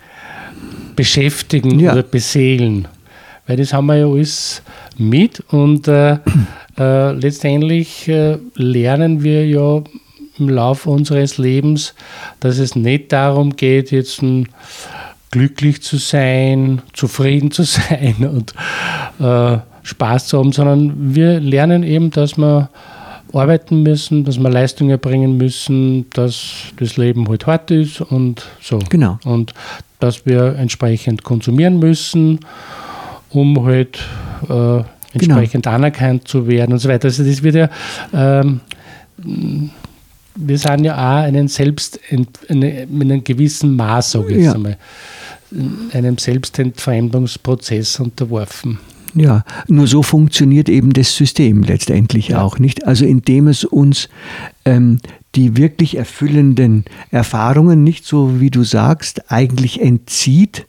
beschäftigen 0.96 1.80
ja. 1.80 1.92
oder 1.92 2.02
beseelen. 2.02 2.88
Weil 3.46 3.56
das 3.56 3.72
haben 3.72 3.86
wir 3.86 3.96
ja 3.96 4.06
alles 4.06 4.60
mit 4.96 5.40
und 5.48 5.88
äh, 5.88 6.18
äh, 6.78 7.12
letztendlich 7.12 8.08
äh, 8.08 8.38
lernen 8.54 9.22
wir 9.22 9.46
ja 9.46 9.82
im 10.38 10.48
Laufe 10.48 10.90
unseres 10.90 11.38
Lebens, 11.38 11.94
dass 12.40 12.58
es 12.58 12.74
nicht 12.74 13.12
darum 13.12 13.56
geht, 13.56 13.90
jetzt 13.90 14.22
ein 14.22 14.48
glücklich 15.30 15.82
zu 15.82 15.96
sein, 15.96 16.82
zufrieden 16.92 17.50
zu 17.50 17.62
sein 17.64 18.16
und 18.28 18.54
äh, 19.20 19.58
Spaß 19.82 20.28
zu 20.28 20.38
haben, 20.38 20.52
sondern 20.52 21.14
wir 21.14 21.40
lernen 21.40 21.82
eben, 21.82 22.10
dass 22.10 22.36
wir 22.36 22.68
arbeiten 23.32 23.82
müssen, 23.82 24.24
dass 24.24 24.38
wir 24.38 24.50
Leistungen 24.50 24.90
erbringen 24.90 25.36
müssen, 25.36 26.10
dass 26.10 26.52
das 26.78 26.96
Leben 26.96 27.28
halt 27.28 27.46
hart 27.46 27.70
ist 27.70 28.00
und 28.00 28.44
so. 28.60 28.78
Genau. 28.88 29.18
Und 29.24 29.54
dass 30.00 30.26
wir 30.26 30.56
entsprechend 30.56 31.22
konsumieren 31.22 31.78
müssen, 31.78 32.40
um 33.30 33.64
halt 33.64 33.98
äh, 34.48 34.82
entsprechend 35.12 35.64
genau. 35.64 35.76
anerkannt 35.76 36.26
zu 36.26 36.46
werden 36.48 36.72
und 36.72 36.78
so 36.78 36.88
weiter. 36.88 37.06
Also 37.06 37.24
das 37.24 37.42
wird 37.42 37.54
ja 37.54 37.68
ähm, 38.12 38.60
wir 40.40 40.58
sind 40.58 40.84
ja 40.84 40.94
auch 40.94 41.24
einen 41.24 41.48
selbst 41.48 42.00
eine, 42.48 42.86
mit 42.88 43.10
einem 43.10 43.24
gewissen 43.24 43.76
Maß, 43.76 44.12
sage 44.12 44.34
ich 44.34 44.44
ja. 44.44 44.52
einmal, 44.52 44.76
einem 45.92 46.18
Selbstentfremdungsprozess 46.18 48.00
unterworfen. 48.00 48.78
Ja, 49.14 49.44
nur 49.66 49.86
so 49.86 50.02
funktioniert 50.02 50.68
eben 50.68 50.92
das 50.92 51.16
System 51.16 51.62
letztendlich 51.62 52.28
ja. 52.28 52.42
auch 52.42 52.58
nicht. 52.58 52.86
Also 52.86 53.04
indem 53.04 53.48
es 53.48 53.64
uns 53.64 54.08
ähm, 54.64 55.00
die 55.34 55.56
wirklich 55.56 55.96
erfüllenden 55.96 56.84
Erfahrungen 57.10 57.82
nicht 57.82 58.04
so, 58.04 58.40
wie 58.40 58.50
du 58.50 58.64
sagst, 58.64 59.30
eigentlich 59.30 59.80
entzieht, 59.80 60.66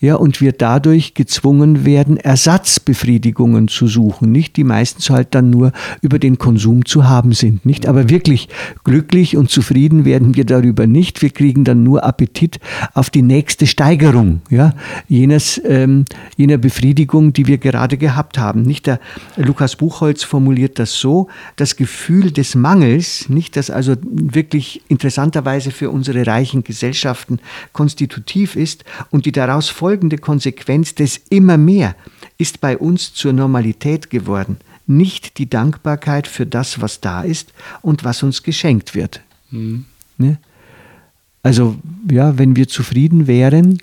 ja, 0.00 0.16
und 0.16 0.40
wir 0.40 0.52
dadurch 0.52 1.14
gezwungen 1.14 1.84
werden, 1.84 2.16
Ersatzbefriedigungen 2.16 3.68
zu 3.68 3.86
suchen, 3.86 4.32
nicht, 4.32 4.56
die 4.56 4.64
meistens 4.64 5.10
halt 5.10 5.34
dann 5.34 5.50
nur 5.50 5.72
über 6.02 6.18
den 6.18 6.38
Konsum 6.38 6.84
zu 6.84 7.08
haben 7.08 7.32
sind, 7.32 7.64
nicht, 7.66 7.86
aber 7.86 8.10
wirklich 8.10 8.48
glücklich 8.84 9.36
und 9.36 9.50
zufrieden 9.50 10.04
werden 10.04 10.34
wir 10.34 10.44
darüber 10.44 10.86
nicht, 10.86 11.22
wir 11.22 11.30
kriegen 11.30 11.64
dann 11.64 11.82
nur 11.82 12.04
Appetit 12.04 12.60
auf 12.92 13.10
die 13.10 13.22
nächste 13.22 13.66
Steigerung, 13.66 14.42
ja, 14.50 14.74
jenes, 15.08 15.60
ähm, 15.64 16.04
jener 16.36 16.58
Befriedigung, 16.58 17.32
die 17.32 17.46
wir 17.46 17.58
gerade 17.58 17.96
gehabt 17.96 18.38
haben, 18.38 18.62
nicht, 18.62 18.86
der 18.86 19.00
Lukas 19.36 19.76
Buchholz 19.76 20.22
formuliert 20.22 20.78
das 20.78 20.98
so, 20.98 21.28
das 21.56 21.76
Gefühl 21.76 22.30
des 22.30 22.54
Mangels, 22.54 23.28
nicht, 23.28 23.56
das 23.56 23.70
also 23.70 23.94
wirklich 24.02 24.82
interessanterweise 24.88 25.70
für 25.70 25.90
unsere 25.90 26.26
reichen 26.26 26.64
Gesellschaften 26.64 27.38
konstitutiv 27.72 28.56
ist 28.56 28.84
und 29.10 29.26
die 29.26 29.32
daraus 29.32 29.63
daraus 29.64 29.68
folgende 29.68 30.18
Konsequenz 30.18 30.94
des 30.94 31.20
immer 31.30 31.56
mehr 31.56 31.94
ist 32.38 32.60
bei 32.60 32.76
uns 32.76 33.14
zur 33.14 33.32
Normalität 33.32 34.10
geworden, 34.10 34.56
nicht 34.86 35.38
die 35.38 35.48
Dankbarkeit 35.48 36.26
für 36.26 36.46
das, 36.46 36.80
was 36.80 37.00
da 37.00 37.22
ist 37.22 37.52
und 37.82 38.04
was 38.04 38.22
uns 38.22 38.42
geschenkt 38.42 38.94
wird. 38.94 39.20
Mhm. 39.50 39.84
Ne? 40.18 40.38
Also 41.42 41.76
ja, 42.10 42.38
wenn 42.38 42.56
wir 42.56 42.68
zufrieden 42.68 43.26
wären, 43.26 43.78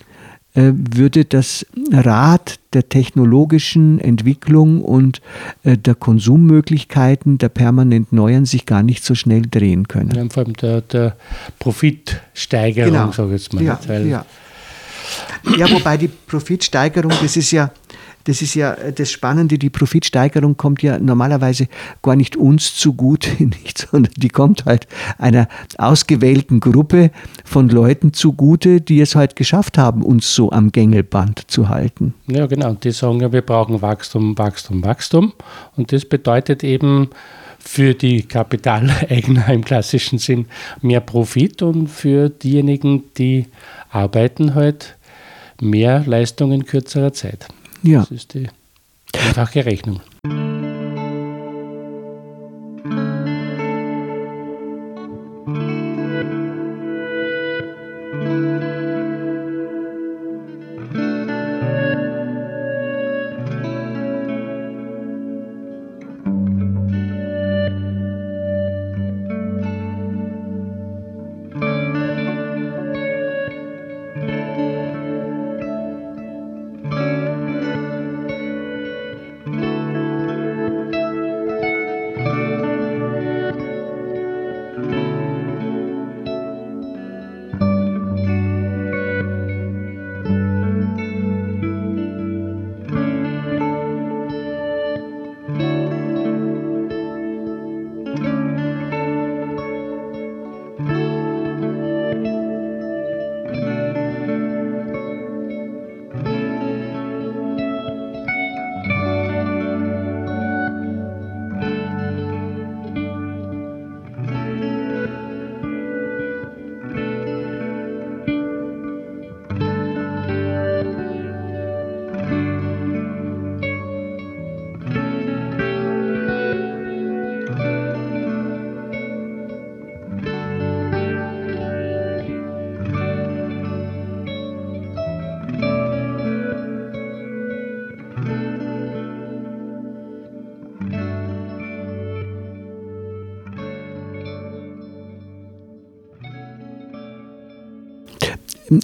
äh, 0.53 0.71
würde 0.73 1.23
das 1.25 1.65
Rad 1.91 2.59
der 2.73 2.89
technologischen 2.89 4.00
Entwicklung 4.00 4.81
und 4.81 5.21
äh, 5.63 5.77
der 5.77 5.95
Konsummöglichkeiten 5.95 7.38
der 7.38 7.50
permanent 7.50 8.11
neuen 8.11 8.45
sich 8.45 8.65
gar 8.65 8.83
nicht 8.83 9.03
so 9.05 9.15
schnell 9.15 9.43
drehen 9.50 9.88
können. 9.88 10.11
Ja, 10.13 10.25
vor 10.29 10.43
allem 10.43 10.53
der, 10.55 10.81
der 10.81 11.15
Profitsteigerung, 11.59 12.91
Genau. 12.91 13.11
sage 13.11 13.35
ich 13.35 13.41
jetzt 13.43 13.53
mal. 13.53 13.63
Ja, 13.63 13.79
ja. 14.00 14.25
Ja, 15.57 15.69
wobei 15.71 15.97
die 15.97 16.07
Profitsteigerung, 16.07 17.11
das 17.21 17.37
ist 17.37 17.51
ja, 17.51 17.71
das 18.25 18.41
ist 18.41 18.53
ja 18.53 18.75
das 18.75 19.11
Spannende, 19.11 19.57
die 19.57 19.69
Profitsteigerung 19.69 20.57
kommt 20.57 20.83
ja 20.83 20.99
normalerweise 20.99 21.67
gar 22.01 22.15
nicht 22.15 22.35
uns 22.35 22.75
zugute, 22.75 23.31
nicht, 23.43 23.87
sondern 23.91 24.13
die 24.15 24.29
kommt 24.29 24.65
halt 24.65 24.87
einer 25.17 25.47
ausgewählten 25.77 26.59
Gruppe 26.59 27.11
von 27.43 27.69
Leuten 27.69 28.13
zugute, 28.13 28.81
die 28.81 29.01
es 29.01 29.15
halt 29.15 29.35
geschafft 29.35 29.77
haben, 29.77 30.03
uns 30.03 30.33
so 30.33 30.51
am 30.51 30.71
Gängelband 30.71 31.49
zu 31.49 31.69
halten. 31.69 32.13
Ja, 32.27 32.45
genau. 32.45 32.73
Die 32.73 32.91
sagen 32.91 33.21
ja, 33.21 33.31
wir 33.31 33.41
brauchen 33.41 33.81
Wachstum, 33.81 34.37
Wachstum, 34.37 34.83
Wachstum. 34.83 35.33
Und 35.75 35.91
das 35.91 36.05
bedeutet 36.05 36.63
eben 36.63 37.09
für 37.63 37.93
die 37.93 38.23
Kapitaleigner 38.23 39.49
im 39.49 39.63
klassischen 39.63 40.17
Sinn 40.17 40.47
mehr 40.81 40.99
Profit 40.99 41.61
und 41.61 41.87
für 41.87 42.29
diejenigen, 42.29 43.03
die 43.17 43.45
arbeiten, 43.91 44.55
halt 44.55 44.95
mehr 45.61 46.03
Leistung 46.05 46.51
in 46.51 46.65
kürzerer 46.65 47.13
Zeit. 47.13 47.47
Ja. 47.83 47.99
Das 47.99 48.11
ist 48.11 48.33
die 48.33 48.49
einfache 49.13 49.65
Rechnung. 49.65 50.01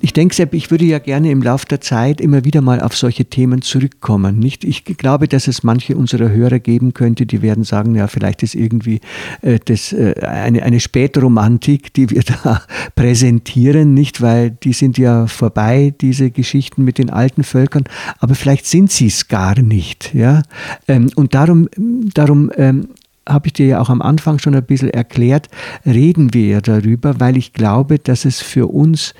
Ich 0.01 0.11
denke, 0.11 0.35
Sepp, 0.35 0.53
ich 0.53 0.69
würde 0.69 0.83
ja 0.83 0.99
gerne 0.99 1.31
im 1.31 1.41
Laufe 1.41 1.65
der 1.65 1.79
Zeit 1.79 2.19
immer 2.19 2.43
wieder 2.43 2.59
mal 2.59 2.81
auf 2.81 2.95
solche 2.95 3.23
Themen 3.23 3.61
zurückkommen. 3.61 4.37
Nicht? 4.37 4.65
Ich 4.65 4.83
glaube, 4.83 5.29
dass 5.29 5.47
es 5.47 5.63
manche 5.63 5.95
unserer 5.95 6.29
Hörer 6.29 6.59
geben 6.59 6.93
könnte, 6.93 7.25
die 7.25 7.41
werden 7.41 7.63
sagen, 7.63 7.95
ja, 7.95 8.07
vielleicht 8.07 8.43
ist 8.43 8.53
irgendwie 8.53 8.99
äh, 9.41 9.59
das, 9.63 9.93
äh, 9.93 10.15
eine, 10.21 10.63
eine 10.63 10.81
Spätromantik, 10.81 11.93
die 11.93 12.09
wir 12.09 12.23
da 12.43 12.63
präsentieren, 12.95 13.93
nicht? 13.93 14.21
Weil 14.21 14.51
die 14.51 14.73
sind 14.73 14.97
ja 14.97 15.25
vorbei, 15.27 15.93
diese 16.01 16.31
Geschichten 16.31 16.83
mit 16.83 16.97
den 16.97 17.09
alten 17.09 17.45
Völkern, 17.45 17.85
aber 18.19 18.35
vielleicht 18.35 18.65
sind 18.65 18.91
sie 18.91 19.07
es 19.07 19.29
gar 19.29 19.57
nicht. 19.57 20.13
Ja? 20.13 20.43
Ähm, 20.89 21.09
und 21.15 21.33
darum, 21.33 21.69
darum 22.13 22.51
ähm, 22.57 22.89
habe 23.27 23.47
ich 23.47 23.53
dir 23.53 23.67
ja 23.67 23.79
auch 23.79 23.89
am 23.89 24.01
Anfang 24.01 24.39
schon 24.39 24.55
ein 24.55 24.65
bisschen 24.65 24.89
erklärt, 24.89 25.47
reden 25.85 26.33
wir 26.33 26.47
ja 26.47 26.61
darüber, 26.61 27.19
weil 27.19 27.37
ich 27.37 27.53
glaube, 27.53 27.99
dass 27.99 28.25
es 28.25 28.41
für 28.41 28.67
uns 28.67 29.13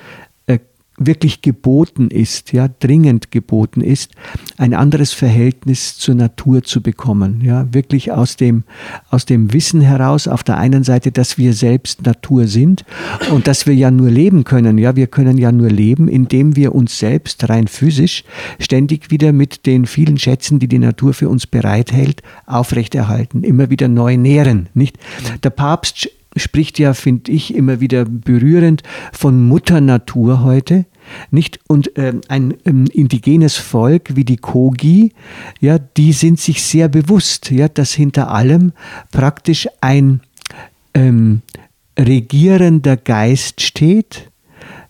wirklich 0.98 1.44
geboten 1.44 2.10
ist, 2.10 2.54
ja, 2.54 2.68
dringend 2.68 3.32
geboten 3.32 3.82
ist, 3.82 4.12
ein 4.58 4.74
anderes 4.74 5.14
Verhältnis 5.14 5.98
zur 5.98 6.16
Natur 6.16 6.64
zu 6.64 6.82
bekommen. 6.82 7.42
Ja, 7.44 7.72
wirklich 7.72 8.12
aus 8.12 8.36
dem, 8.36 8.64
aus 9.10 9.26
dem 9.26 9.54
Wissen 9.54 9.82
heraus, 9.82 10.28
auf 10.28 10.44
der 10.44 10.58
einen 10.58 10.84
Seite, 10.84 11.12
dass 11.12 11.38
wir 11.38 11.54
selbst 11.54 12.04
Natur 12.04 12.48
sind 12.48 12.84
und 13.32 13.48
dass 13.48 13.68
wir 13.68 13.76
ja 13.76 13.92
nur 13.92 14.10
leben 14.10 14.44
können. 14.44 14.80
Ja, 14.80 14.96
wir 14.96 15.08
können 15.08 15.38
ja 15.38 15.52
nur 15.52 15.70
leben, 15.70 16.08
indem 16.08 16.56
wir 16.56 16.74
uns 16.74 16.98
selbst 16.98 17.48
rein 17.48 17.68
physisch 17.68 18.24
ständig 18.60 19.12
wieder 19.12 19.34
mit 19.34 19.68
den 19.68 19.86
vielen 19.86 20.18
Schätzen, 20.18 20.58
die 20.58 20.68
die 20.68 20.80
Natur 20.80 21.14
für 21.14 21.30
uns 21.30 21.46
bereithält, 21.46 22.24
aufrechterhalten, 22.48 23.44
immer 23.44 23.70
wieder 23.70 23.88
neu 23.88 24.18
nähren. 24.18 24.70
Nicht? 24.74 24.98
Der 25.44 25.52
Papst 25.52 26.10
spricht 26.40 26.80
ja, 26.80 26.94
finde 26.94 27.32
ich, 27.32 27.56
immer 27.56 27.80
wieder 27.80 28.06
berührend 28.06 28.84
von 29.12 29.48
Mutter 29.48 29.82
Natur 29.82 30.44
heute. 30.44 30.86
Nicht? 31.32 31.60
Und 31.68 31.92
ähm, 31.96 32.22
ein 32.28 32.56
ähm, 32.66 32.86
indigenes 32.92 33.56
Volk 33.56 34.16
wie 34.16 34.26
die 34.26 34.38
Kogi, 34.38 35.14
ja, 35.60 35.80
die 35.80 36.14
sind 36.14 36.40
sich 36.40 36.64
sehr 36.64 36.90
bewusst, 36.90 37.50
ja, 37.52 37.68
dass 37.70 37.94
hinter 37.94 38.30
allem 38.32 38.74
praktisch 39.12 39.68
ein 39.80 40.22
ähm, 40.94 41.42
regierender 41.98 42.98
Geist 42.98 43.62
steht, 43.62 44.30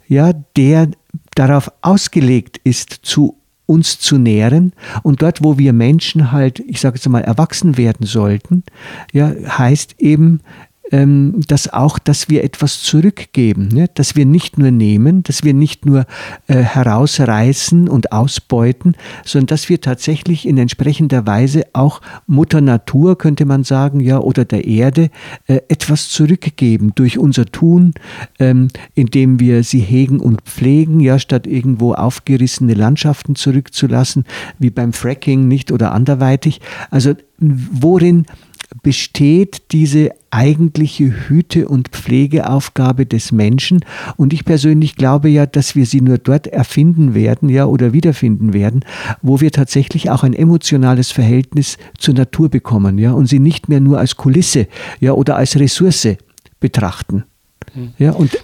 ja, 0.07 0.33
der 0.55 0.89
darauf 1.35 1.71
ausgelegt 1.81 2.59
ist, 2.63 2.99
zu 3.03 3.37
uns 3.67 3.99
zu 3.99 4.17
nähren. 4.17 4.73
Und 5.03 5.21
dort, 5.21 5.43
wo 5.43 5.57
wir 5.57 5.73
Menschen 5.73 6.31
halt, 6.31 6.59
ich 6.59 6.79
sage 6.79 6.95
jetzt 6.95 7.07
mal, 7.09 7.21
erwachsen 7.21 7.77
werden 7.77 8.07
sollten, 8.07 8.63
ja, 9.13 9.31
heißt 9.45 9.95
eben, 9.99 10.39
dass 10.91 11.71
auch, 11.73 11.99
dass 11.99 12.29
wir 12.29 12.43
etwas 12.43 12.81
zurückgeben, 12.81 13.67
ne? 13.67 13.89
dass 13.93 14.15
wir 14.15 14.25
nicht 14.25 14.57
nur 14.57 14.71
nehmen, 14.71 15.23
dass 15.23 15.43
wir 15.43 15.53
nicht 15.53 15.85
nur 15.85 16.05
äh, 16.47 16.55
herausreißen 16.55 17.89
und 17.89 18.11
ausbeuten, 18.11 18.95
sondern 19.25 19.47
dass 19.47 19.67
wir 19.67 19.81
tatsächlich 19.81 20.47
in 20.47 20.57
entsprechender 20.57 21.27
Weise 21.27 21.63
auch 21.73 22.01
Mutter 22.25 22.61
Natur, 22.61 23.17
könnte 23.17 23.45
man 23.45 23.63
sagen, 23.63 23.99
ja, 23.99 24.19
oder 24.19 24.45
der 24.45 24.65
Erde 24.65 25.09
äh, 25.47 25.59
etwas 25.67 26.09
zurückgeben 26.09 26.93
durch 26.95 27.17
unser 27.17 27.45
Tun, 27.45 27.93
ähm, 28.39 28.69
indem 28.95 29.39
wir 29.39 29.63
sie 29.63 29.79
hegen 29.79 30.19
und 30.19 30.41
pflegen, 30.41 30.99
ja, 30.99 31.19
statt 31.19 31.47
irgendwo 31.47 31.93
aufgerissene 31.93 32.73
Landschaften 32.73 33.35
zurückzulassen, 33.35 34.25
wie 34.57 34.69
beim 34.69 34.93
Fracking 34.93 35.47
nicht 35.47 35.71
oder 35.71 35.91
anderweitig. 35.91 36.61
Also 36.89 37.13
worin 37.39 38.25
besteht 38.87 39.73
diese 39.73 40.11
eigentliche 40.31 41.27
Hüte- 41.27 41.67
und 41.67 41.89
Pflegeaufgabe 41.89 43.05
des 43.05 43.33
Menschen. 43.33 43.81
Und 44.15 44.31
ich 44.31 44.45
persönlich 44.45 44.95
glaube 44.95 45.27
ja, 45.27 45.45
dass 45.45 45.75
wir 45.75 45.85
sie 45.85 45.99
nur 45.99 46.19
dort 46.19 46.47
erfinden 46.47 47.13
werden, 47.13 47.49
ja, 47.49 47.65
oder 47.65 47.91
wiederfinden 47.91 48.53
werden, 48.53 48.85
wo 49.21 49.41
wir 49.41 49.51
tatsächlich 49.51 50.09
auch 50.09 50.23
ein 50.23 50.31
emotionales 50.31 51.11
Verhältnis 51.11 51.77
zur 51.97 52.13
Natur 52.13 52.47
bekommen, 52.47 52.97
ja, 52.97 53.11
und 53.11 53.25
sie 53.25 53.39
nicht 53.39 53.67
mehr 53.67 53.81
nur 53.81 53.99
als 53.99 54.15
Kulisse, 54.15 54.67
ja, 55.01 55.11
oder 55.11 55.35
als 55.35 55.59
Ressource 55.59 56.15
betrachten. 56.61 57.25
Ja, 57.97 58.11
und 58.11 58.41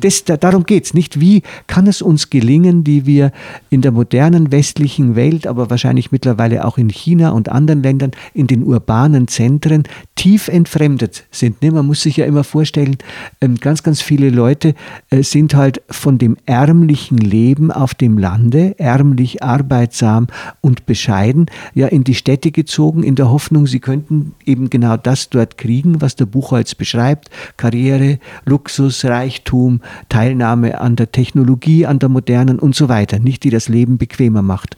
das, 0.00 0.24
darum 0.24 0.64
geht 0.64 0.84
es 0.84 0.94
nicht. 0.94 1.20
Wie 1.20 1.42
kann 1.66 1.86
es 1.86 2.00
uns 2.00 2.30
gelingen, 2.30 2.84
die 2.84 3.06
wir 3.06 3.32
in 3.70 3.80
der 3.80 3.90
modernen 3.90 4.52
westlichen 4.52 5.16
Welt, 5.16 5.46
aber 5.46 5.68
wahrscheinlich 5.70 6.12
mittlerweile 6.12 6.64
auch 6.64 6.78
in 6.78 6.88
China 6.88 7.30
und 7.30 7.48
anderen 7.48 7.82
Ländern, 7.82 8.12
in 8.34 8.46
den 8.46 8.62
urbanen 8.62 9.28
Zentren 9.28 9.84
tief 10.14 10.48
entfremdet 10.48 11.24
sind. 11.30 11.62
Ne? 11.62 11.72
Man 11.72 11.86
muss 11.86 12.02
sich 12.02 12.16
ja 12.16 12.26
immer 12.26 12.44
vorstellen, 12.44 12.96
ähm, 13.40 13.56
ganz, 13.58 13.82
ganz 13.82 14.00
viele 14.00 14.30
Leute 14.30 14.74
äh, 15.10 15.22
sind 15.22 15.54
halt 15.54 15.82
von 15.90 16.18
dem 16.18 16.36
ärmlichen 16.46 17.18
Leben 17.18 17.72
auf 17.72 17.94
dem 17.94 18.18
Lande, 18.18 18.78
ärmlich, 18.78 19.42
arbeitsam 19.42 20.28
und 20.60 20.86
bescheiden, 20.86 21.46
ja 21.74 21.88
in 21.88 22.04
die 22.04 22.14
Städte 22.14 22.52
gezogen, 22.52 23.02
in 23.02 23.16
der 23.16 23.30
Hoffnung, 23.30 23.66
sie 23.66 23.80
könnten 23.80 24.34
eben 24.44 24.70
genau 24.70 24.96
das 24.96 25.30
dort 25.30 25.58
kriegen, 25.58 26.00
was 26.00 26.14
der 26.14 26.26
Buchholz 26.26 26.74
beschreibt. 26.74 27.30
Karriere, 27.56 28.18
Luxus, 28.44 29.04
Reichtum, 29.32 29.80
Teilnahme 30.08 30.80
an 30.80 30.96
der 30.96 31.10
Technologie, 31.10 31.86
an 31.86 31.98
der 31.98 32.08
modernen 32.08 32.58
und 32.58 32.74
so 32.74 32.88
weiter. 32.88 33.18
Nicht, 33.18 33.44
die 33.44 33.50
das 33.50 33.68
Leben 33.68 33.98
bequemer 33.98 34.42
macht. 34.42 34.76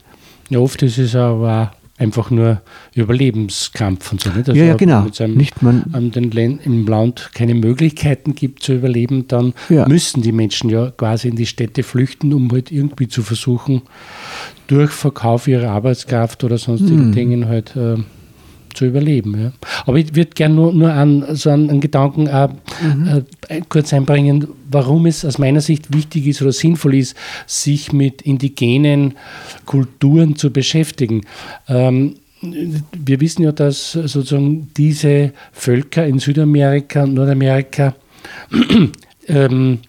Ja, 0.49 0.59
oft 0.59 0.81
ist 0.83 0.97
es 0.97 1.15
aber 1.15 1.71
einfach 1.97 2.29
nur 2.29 2.61
Überlebenskampf 2.93 4.11
und 4.11 4.21
so. 4.21 4.29
Nicht? 4.29 4.49
Also 4.49 4.59
ja, 4.59 4.67
ja, 4.67 4.75
genau. 4.75 5.07
Einem, 5.19 5.35
nicht 5.35 5.61
man 5.61 5.85
an 5.93 6.11
den 6.11 6.31
im 6.59 6.85
Land 6.87 7.31
keine 7.33 7.55
Möglichkeiten 7.55 8.35
gibt 8.35 8.63
zu 8.63 8.73
überleben, 8.73 9.27
dann 9.27 9.53
ja. 9.69 9.87
müssen 9.87 10.21
die 10.21 10.33
Menschen 10.33 10.69
ja 10.69 10.91
quasi 10.91 11.29
in 11.29 11.35
die 11.35 11.45
Städte 11.45 11.83
flüchten, 11.83 12.33
um 12.33 12.51
halt 12.51 12.71
irgendwie 12.71 13.07
zu 13.07 13.23
versuchen, 13.23 13.81
durch 14.67 14.91
Verkauf 14.91 15.47
ihrer 15.47 15.71
Arbeitskraft 15.71 16.43
oder 16.43 16.57
sonstigen 16.57 17.05
hm. 17.05 17.11
Dingen 17.13 17.47
halt 17.47 17.75
äh, 17.75 17.97
zu 18.75 18.85
überleben. 18.85 19.41
Ja. 19.41 19.51
Aber 19.85 19.97
ich 19.97 20.15
würde 20.15 20.31
gerne 20.31 20.55
nur, 20.55 20.73
nur 20.73 20.93
an, 20.93 21.25
so 21.35 21.49
einen, 21.49 21.69
einen 21.69 21.81
Gedanken 21.81 22.27
äh, 22.27 22.47
mhm. 22.83 23.25
äh, 23.47 23.61
kurz 23.69 23.93
einbringen, 23.93 24.47
warum 24.69 25.05
es 25.05 25.25
aus 25.25 25.37
meiner 25.37 25.61
Sicht 25.61 25.93
wichtig 25.93 26.27
ist 26.27 26.41
oder 26.41 26.51
sinnvoll 26.51 26.95
ist, 26.95 27.15
sich 27.47 27.91
mit 27.91 28.21
indigenen 28.21 29.15
Kulturen 29.65 30.35
zu 30.35 30.51
beschäftigen. 30.51 31.21
Ähm, 31.67 32.15
wir 32.41 33.21
wissen 33.21 33.43
ja, 33.43 33.51
dass 33.51 33.93
sozusagen 33.93 34.69
diese 34.77 35.31
Völker 35.51 36.05
in 36.05 36.19
Südamerika 36.19 37.03
und 37.03 37.15
Nordamerika 37.15 37.95
ähm, 39.27 39.79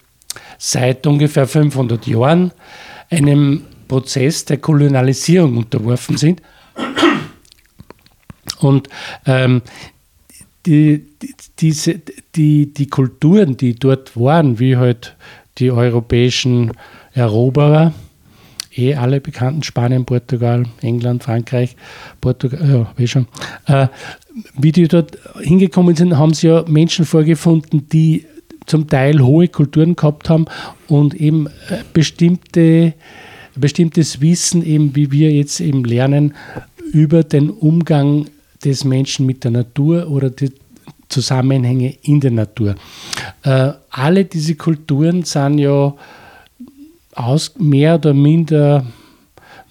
seit 0.59 1.07
ungefähr 1.07 1.46
500 1.46 2.07
Jahren 2.07 2.53
einem 3.11 3.62
Prozess 3.88 4.44
der 4.44 4.59
Kolonialisierung 4.59 5.57
unterworfen 5.59 6.16
sind. 6.16 6.42
Und 8.61 8.88
ähm, 9.27 9.62
die, 10.66 11.05
die, 11.23 11.35
diese, 11.59 12.01
die, 12.35 12.73
die 12.73 12.87
Kulturen, 12.87 13.57
die 13.57 13.75
dort 13.75 14.19
waren, 14.19 14.59
wie 14.59 14.77
halt 14.77 15.16
die 15.59 15.71
europäischen 15.71 16.73
Eroberer, 17.14 17.95
eh 18.77 18.95
alle 18.95 19.21
bekannten, 19.21 19.62
Spanien, 19.62 20.05
Portugal, 20.05 20.64
England, 20.83 21.23
Frankreich, 21.23 21.77
Portugal, 22.21 22.69
ja, 22.69 22.92
wie 22.97 23.09
schon, 23.09 23.27
äh, 23.66 23.88
wie 24.59 24.73
die 24.73 24.88
dort 24.88 25.16
hingekommen 25.40 25.97
sind, 25.97 26.19
haben 26.19 26.35
sie 26.35 26.49
ja 26.49 26.64
Menschen 26.69 27.05
vorgefunden, 27.05 27.88
die 27.88 28.27
zum 28.66 28.88
Teil 28.88 29.21
hohe 29.21 29.49
Kulturen 29.49 29.97
gehabt 29.97 30.29
haben 30.29 30.47
und 30.88 31.14
eben 31.14 31.47
äh, 31.47 31.79
bestimmte, 31.92 32.95
bestimmtes 33.55 34.21
Wissen, 34.21 34.64
eben 34.64 34.95
wie 34.95 35.11
wir 35.11 35.33
jetzt 35.33 35.61
eben 35.61 35.85
lernen, 35.85 36.35
über 36.92 37.23
den 37.25 37.51
Umgang 37.51 38.27
des 38.66 38.85
Menschen 38.85 39.24
mit 39.24 39.44
der 39.44 39.52
Natur 39.52 40.09
oder 40.11 40.29
die 40.29 40.52
Zusammenhänge 41.09 41.94
in 42.02 42.20
der 42.20 42.33
Natur. 42.33 42.74
Äh, 43.44 43.72
alle 43.90 44.24
diese 44.24 44.57
Kulturen 44.57 45.22
sind 45.22 45.59
ja 45.59 45.94
aus, 47.14 47.55
mehr 47.59 47.94
oder 47.94 48.12
minder 48.12 48.85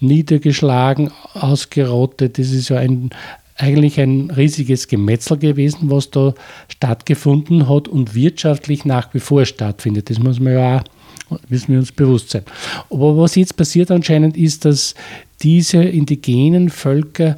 niedergeschlagen, 0.00 1.10
ausgerottet. 1.34 2.38
Das 2.38 2.50
ist 2.50 2.70
ja 2.70 2.78
ein, 2.78 3.10
eigentlich 3.56 4.00
ein 4.00 4.30
riesiges 4.30 4.88
Gemetzel 4.88 5.38
gewesen, 5.38 5.90
was 5.90 6.10
da 6.10 6.34
stattgefunden 6.68 7.68
hat 7.68 7.88
und 7.88 8.14
wirtschaftlich 8.14 8.84
nach 8.84 9.12
wie 9.14 9.20
vor 9.20 9.44
stattfindet. 9.44 10.10
Das 10.10 10.18
muss 10.18 10.40
man 10.40 10.54
ja 10.54 10.78
auch, 10.78 11.38
müssen 11.48 11.72
wir 11.72 11.78
uns 11.78 11.92
bewusst 11.92 12.30
sein. 12.30 12.42
Aber 12.90 13.16
was 13.16 13.36
jetzt 13.36 13.56
passiert 13.56 13.90
anscheinend 13.90 14.36
ist, 14.36 14.64
dass 14.64 14.94
diese 15.42 15.82
indigenen 15.82 16.70
Völker 16.70 17.36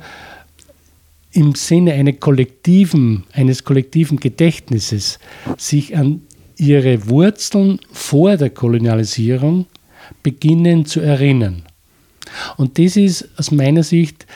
im 1.38 1.54
Sinne 1.54 2.12
kollektiven, 2.14 3.24
eines 3.32 3.62
kollektiven 3.62 4.18
Gedächtnisses 4.18 5.20
sich 5.56 5.96
an 5.96 6.22
ihre 6.56 7.08
Wurzeln 7.08 7.78
vor 7.92 8.36
der 8.36 8.50
Kolonialisierung 8.50 9.66
beginnen 10.24 10.84
zu 10.84 11.00
erinnern. 11.00 11.62
Und 12.56 12.78
das 12.78 12.96
ist 12.96 13.28
aus 13.36 13.52
meiner 13.52 13.84
Sicht 13.84 14.26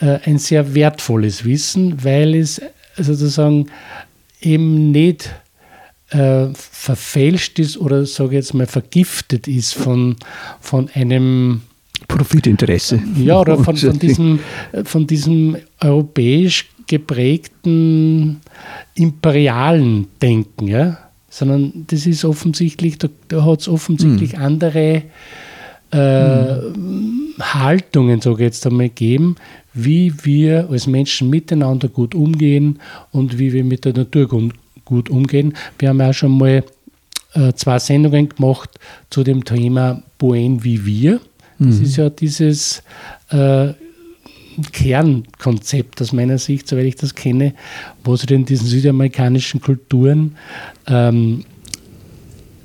äh, 0.00 0.18
ein 0.24 0.38
sehr 0.38 0.74
wertvolles 0.74 1.44
Wissen, 1.44 2.02
weil 2.02 2.34
es 2.34 2.60
sozusagen 2.96 3.66
eben 4.40 4.90
nicht 4.90 5.30
äh, 6.10 6.48
verfälscht 6.54 7.60
ist 7.60 7.78
oder 7.78 8.04
sage 8.04 8.34
jetzt 8.34 8.52
mal 8.52 8.66
vergiftet 8.66 9.46
ist 9.46 9.74
von, 9.74 10.16
von 10.60 10.90
einem 10.92 11.62
Profitinteresse. 12.08 13.00
Ja, 13.16 13.40
oder 13.40 13.58
von, 13.64 13.76
von, 13.76 13.98
diesem, 13.98 14.40
von 14.84 15.06
diesem 15.06 15.56
europäisch 15.80 16.68
geprägten 16.86 18.40
imperialen 18.94 20.08
Denken, 20.20 20.66
ja? 20.66 20.98
sondern 21.30 21.84
das 21.88 22.06
ist 22.06 22.24
offensichtlich, 22.24 22.98
da, 22.98 23.08
da 23.28 23.44
hat 23.44 23.60
es 23.60 23.68
offensichtlich 23.68 24.32
hm. 24.32 24.42
andere 24.42 25.02
äh, 25.90 26.56
hm. 26.72 27.34
Haltungen, 27.40 28.18
ich 28.18 28.38
jetzt 28.38 28.66
einmal, 28.66 28.88
gegeben, 28.88 29.36
wie 29.74 30.12
wir 30.24 30.68
als 30.70 30.86
Menschen 30.86 31.30
miteinander 31.30 31.88
gut 31.88 32.14
umgehen 32.14 32.80
und 33.12 33.38
wie 33.38 33.52
wir 33.52 33.64
mit 33.64 33.84
der 33.84 33.92
Natur 33.92 34.50
gut, 34.84 35.10
umgehen. 35.10 35.54
Wir 35.78 35.90
haben 35.90 36.00
ja 36.00 36.12
schon 36.12 36.36
mal 36.38 36.64
äh, 37.34 37.52
zwei 37.52 37.78
Sendungen 37.78 38.28
gemacht 38.30 38.70
zu 39.10 39.22
dem 39.22 39.44
Thema 39.44 40.02
Buen 40.18 40.64
wie 40.64 40.84
wir. 40.84 41.20
Das 41.58 41.76
mhm. 41.76 41.84
ist 41.84 41.96
ja 41.96 42.10
dieses 42.10 42.82
äh, 43.30 43.72
Kernkonzept 44.72 46.00
aus 46.02 46.12
meiner 46.12 46.38
Sicht, 46.38 46.68
soweit 46.68 46.86
ich 46.86 46.96
das 46.96 47.14
kenne, 47.14 47.54
was 48.04 48.24
in 48.24 48.44
diesen 48.44 48.66
südamerikanischen 48.66 49.60
Kulturen 49.60 50.36
ähm, 50.86 51.44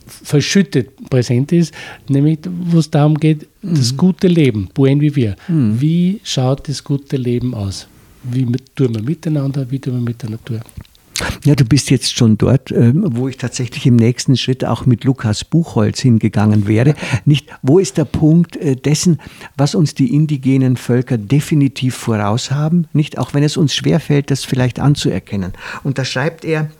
verschüttet 0.05 0.89
präsent 1.09 1.51
ist, 1.51 1.73
nämlich 2.07 2.39
wo 2.69 2.79
es 2.79 2.89
darum 2.89 3.17
geht, 3.17 3.47
mhm. 3.61 3.75
das 3.75 3.95
gute 3.95 4.27
Leben, 4.27 4.69
buen 4.73 5.01
wie 5.01 5.15
wir. 5.15 5.35
Mhm. 5.47 5.79
Wie 5.79 6.21
schaut 6.23 6.67
das 6.67 6.83
gute 6.83 7.17
Leben 7.17 7.53
aus? 7.53 7.87
Wie 8.23 8.45
tun 8.75 8.95
wir 8.95 9.01
miteinander, 9.01 9.69
wie 9.69 9.79
tun 9.79 9.93
wir 9.93 10.01
mit 10.01 10.21
der 10.21 10.31
Natur? 10.31 10.61
Ja, 11.45 11.55
du 11.55 11.65
bist 11.65 11.89
jetzt 11.89 12.15
schon 12.15 12.37
dort, 12.37 12.71
ähm, 12.71 13.05
wo 13.11 13.27
ich 13.27 13.37
tatsächlich 13.37 13.85
im 13.85 13.95
nächsten 13.95 14.35
Schritt 14.37 14.65
auch 14.65 14.85
mit 14.85 15.03
Lukas 15.03 15.43
Buchholz 15.43 15.99
hingegangen 15.99 16.67
wäre. 16.67 16.95
Nicht, 17.25 17.47
wo 17.61 17.79
ist 17.79 17.97
der 17.97 18.05
Punkt 18.05 18.55
äh, 18.55 18.75
dessen, 18.75 19.19
was 19.55 19.75
uns 19.75 19.93
die 19.93 20.13
indigenen 20.13 20.77
Völker 20.77 21.17
definitiv 21.17 21.95
voraus 21.95 22.51
haben? 22.51 22.87
Nicht, 22.93 23.17
auch 23.17 23.33
wenn 23.33 23.43
es 23.43 23.57
uns 23.57 23.75
schwerfällt, 23.75 24.31
das 24.31 24.43
vielleicht 24.43 24.79
anzuerkennen. 24.79 25.53
Und 25.83 25.97
da 25.97 26.05
schreibt 26.05 26.45
er, 26.45 26.71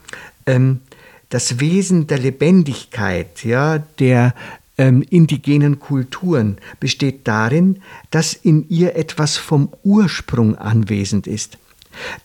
ähm, 0.46 0.80
das 1.30 1.60
Wesen 1.60 2.08
der 2.08 2.20
Lebendigkeit, 2.20 3.44
ja, 3.44 3.80
der 3.80 4.34
ähm, 4.78 5.04
indigenen 5.10 5.80
Kulturen 5.80 6.58
besteht 6.80 7.28
darin, 7.28 7.82
dass 8.12 8.34
in 8.34 8.68
ihr 8.70 8.96
etwas 8.96 9.38
vom 9.38 9.70
Ursprung 9.84 10.56
anwesend 10.56 11.28
ist. 11.28 11.58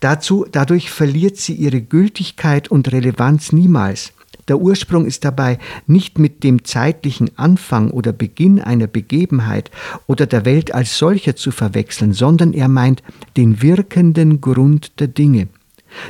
Dazu, 0.00 0.46
dadurch 0.50 0.90
verliert 0.90 1.36
sie 1.36 1.54
ihre 1.54 1.80
Gültigkeit 1.80 2.68
und 2.68 2.92
Relevanz 2.92 3.52
niemals. 3.52 4.12
Der 4.48 4.58
Ursprung 4.58 5.04
ist 5.04 5.24
dabei 5.24 5.58
nicht 5.86 6.18
mit 6.18 6.42
dem 6.42 6.64
zeitlichen 6.64 7.30
Anfang 7.36 7.90
oder 7.90 8.12
Beginn 8.12 8.60
einer 8.60 8.86
Begebenheit 8.86 9.70
oder 10.06 10.26
der 10.26 10.44
Welt 10.46 10.74
als 10.74 10.96
solcher 10.96 11.36
zu 11.36 11.50
verwechseln, 11.50 12.14
sondern 12.14 12.54
er 12.54 12.68
meint 12.68 13.02
den 13.36 13.60
wirkenden 13.60 14.40
Grund 14.40 15.00
der 15.00 15.08
Dinge. 15.08 15.48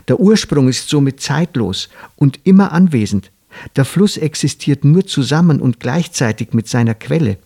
Der 0.06 0.20
Ursprung 0.20 0.68
ist 0.68 0.88
somit 0.88 1.20
zeitlos 1.20 1.88
und 2.16 2.40
immer 2.44 2.72
anwesend. 2.72 3.30
Der 3.76 3.84
Fluss 3.84 4.16
existiert 4.16 4.84
nur 4.84 5.06
zusammen 5.06 5.60
und 5.60 5.80
gleichzeitig 5.80 6.52
mit 6.52 6.68
seiner 6.68 6.94
Quelle. 6.94 7.38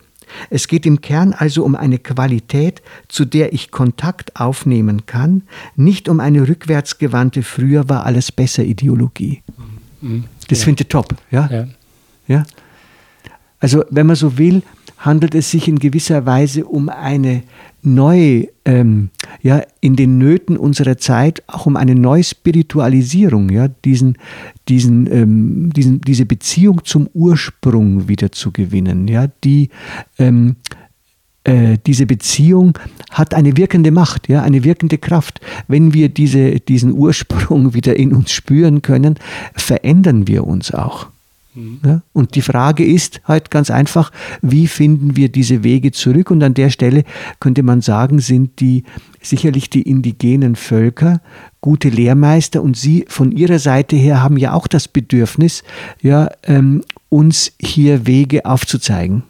Es 0.51 0.69
geht 0.69 0.87
im 0.87 1.01
Kern 1.01 1.33
also 1.33 1.65
um 1.65 1.75
eine 1.75 1.99
Qualität, 1.99 2.83
zu 3.09 3.25
der 3.25 3.53
ich 3.53 3.71
Kontakt 3.71 4.37
aufnehmen 4.41 5.07
kann, 5.07 5.43
nicht 5.77 6.09
um 6.09 6.21
eine 6.21 6.49
rückwärtsgewandte 6.49 7.43
Früher 7.43 7.89
war 7.89 8.05
alles 8.07 8.33
besser 8.33 8.65
Ideologie. 8.65 9.43
Mhm. 10.01 10.25
Das 10.49 10.61
ja. 10.61 10.65
finde 10.65 10.83
ich 10.83 10.89
top. 10.89 11.15
Ja? 11.31 11.49
ja? 11.51 11.67
Ja. 12.27 12.45
Also, 13.61 13.85
wenn 13.91 14.07
man 14.07 14.17
so 14.17 14.39
will, 14.39 14.63
handelt 15.03 15.35
es 15.35 15.51
sich 15.51 15.69
in 15.69 15.79
gewisser 15.79 16.27
Weise 16.27 16.65
um 16.65 16.89
eine 16.89 17.43
neue, 17.83 18.49
ähm, 18.65 19.11
ja, 19.43 19.63
in 19.81 19.97
den 19.97 20.19
Nöten 20.19 20.57
unserer 20.57 20.97
Zeit 20.97 21.43
auch 21.49 21.67
um 21.67 21.77
eine 21.77 21.95
neue 21.95 22.23
Spiritualisierung, 22.23 23.51
ja, 23.51 23.69
diesen, 23.69 24.17
diesen, 24.69 25.13
ähm, 25.13 25.71
diesen, 25.75 26.01
diese 26.01 26.25
Beziehung 26.25 26.85
zum 26.85 27.09
Ursprung 27.13 28.09
wieder 28.09 28.33
zu 28.33 28.53
gewinnen, 28.53 29.09
ja, 29.09 29.27
die 29.43 29.69
ähm, 30.19 30.57
äh, 31.45 31.79
diese 31.85 32.07
Beziehung 32.07 32.79
hat 33.11 33.35
eine 33.35 33.57
wirkende 33.57 33.91
Macht, 33.91 34.29
ja, 34.29 34.43
eine 34.43 34.63
wirkende 34.63 34.99
Kraft. 34.99 35.41
Wenn 35.67 35.93
wir 35.93 36.09
diese, 36.09 36.61
diesen 36.61 36.93
Ursprung 36.93 37.75
wieder 37.75 37.97
in 37.97 38.15
uns 38.15 38.31
spüren 38.31 38.83
können, 38.83 39.17
verändern 39.55 40.29
wir 40.29 40.47
uns 40.47 40.73
auch. 40.73 41.09
Mhm. 41.55 41.81
Ja? 41.85 42.03
Und 42.13 42.35
die 42.35 42.43
Frage 42.43 42.85
ist 42.85 43.21
halt 43.25 43.51
ganz 43.51 43.71
einfach, 43.71 44.11
wie 44.41 44.67
finden 44.67 45.17
wir 45.17 45.29
diese 45.29 45.63
Wege 45.65 45.93
zurück? 45.93 46.31
Und 46.31 46.43
an 46.43 46.55
der 46.55 46.71
Stelle 46.71 47.05
könnte 47.41 47.63
man 47.63 47.81
sagen, 47.81 48.19
sind 48.21 48.61
die 48.61 48.85
sicherlich 49.21 49.71
die 49.71 49.83
indigenen 49.83 50.57
Völker 50.57 51.21
gute 51.61 51.89
Lehrmeister 51.89 52.63
und 52.63 52.77
sie 52.77 53.05
von 53.09 53.33
ihrer 53.33 53.59
Seite 53.59 53.97
her 53.97 54.23
haben 54.23 54.37
ja 54.37 54.53
auch 54.53 54.67
das 54.67 54.89
Bedürfnis, 54.89 55.63
ja, 56.01 56.29
ähm, 56.43 56.83
uns 57.09 57.53
hier 57.61 58.07
Wege 58.07 58.45
aufzuzeigen. 58.45 59.23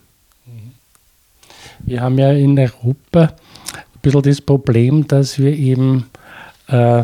Wir 1.84 2.00
haben 2.00 2.16
ja 2.16 2.32
in 2.32 2.58
Europa 2.58 3.22
ein 3.22 4.00
bisschen 4.00 4.22
das 4.22 4.40
Problem, 4.40 5.06
dass 5.06 5.38
wir 5.38 5.52
eben, 5.52 6.06
äh, 6.68 7.02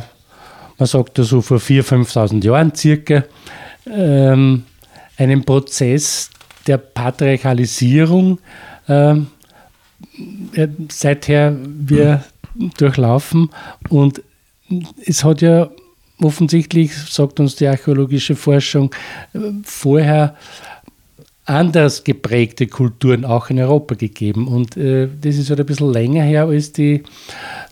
man 0.78 0.86
sagt 0.86 1.18
ja 1.18 1.24
so 1.24 1.42
vor 1.42 1.58
4.000, 1.58 2.06
5.000 2.06 2.44
Jahren 2.44 2.74
circa, 2.74 3.24
ähm, 3.86 4.62
einen 5.18 5.44
Prozess 5.44 6.30
der 6.66 6.78
Patriarchalisierung 6.78 8.38
äh, 8.86 9.16
seither 10.90 11.56
wir 11.64 12.24
durchlaufen. 12.76 13.50
Und 13.88 14.22
es 15.04 15.24
hat 15.24 15.42
ja 15.42 15.70
offensichtlich, 16.20 16.92
sagt 16.94 17.40
uns 17.40 17.56
die 17.56 17.66
archäologische 17.66 18.36
Forschung, 18.36 18.94
vorher 19.64 20.36
anders 21.44 22.04
geprägte 22.04 22.66
Kulturen 22.66 23.24
auch 23.24 23.48
in 23.48 23.58
Europa 23.58 23.94
gegeben. 23.94 24.48
Und 24.48 24.76
äh, 24.76 25.08
das 25.20 25.36
ist 25.36 25.48
halt 25.48 25.60
ein 25.60 25.66
bisschen 25.66 25.92
länger 25.92 26.22
her 26.22 26.44
als 26.44 26.72
die, 26.72 27.02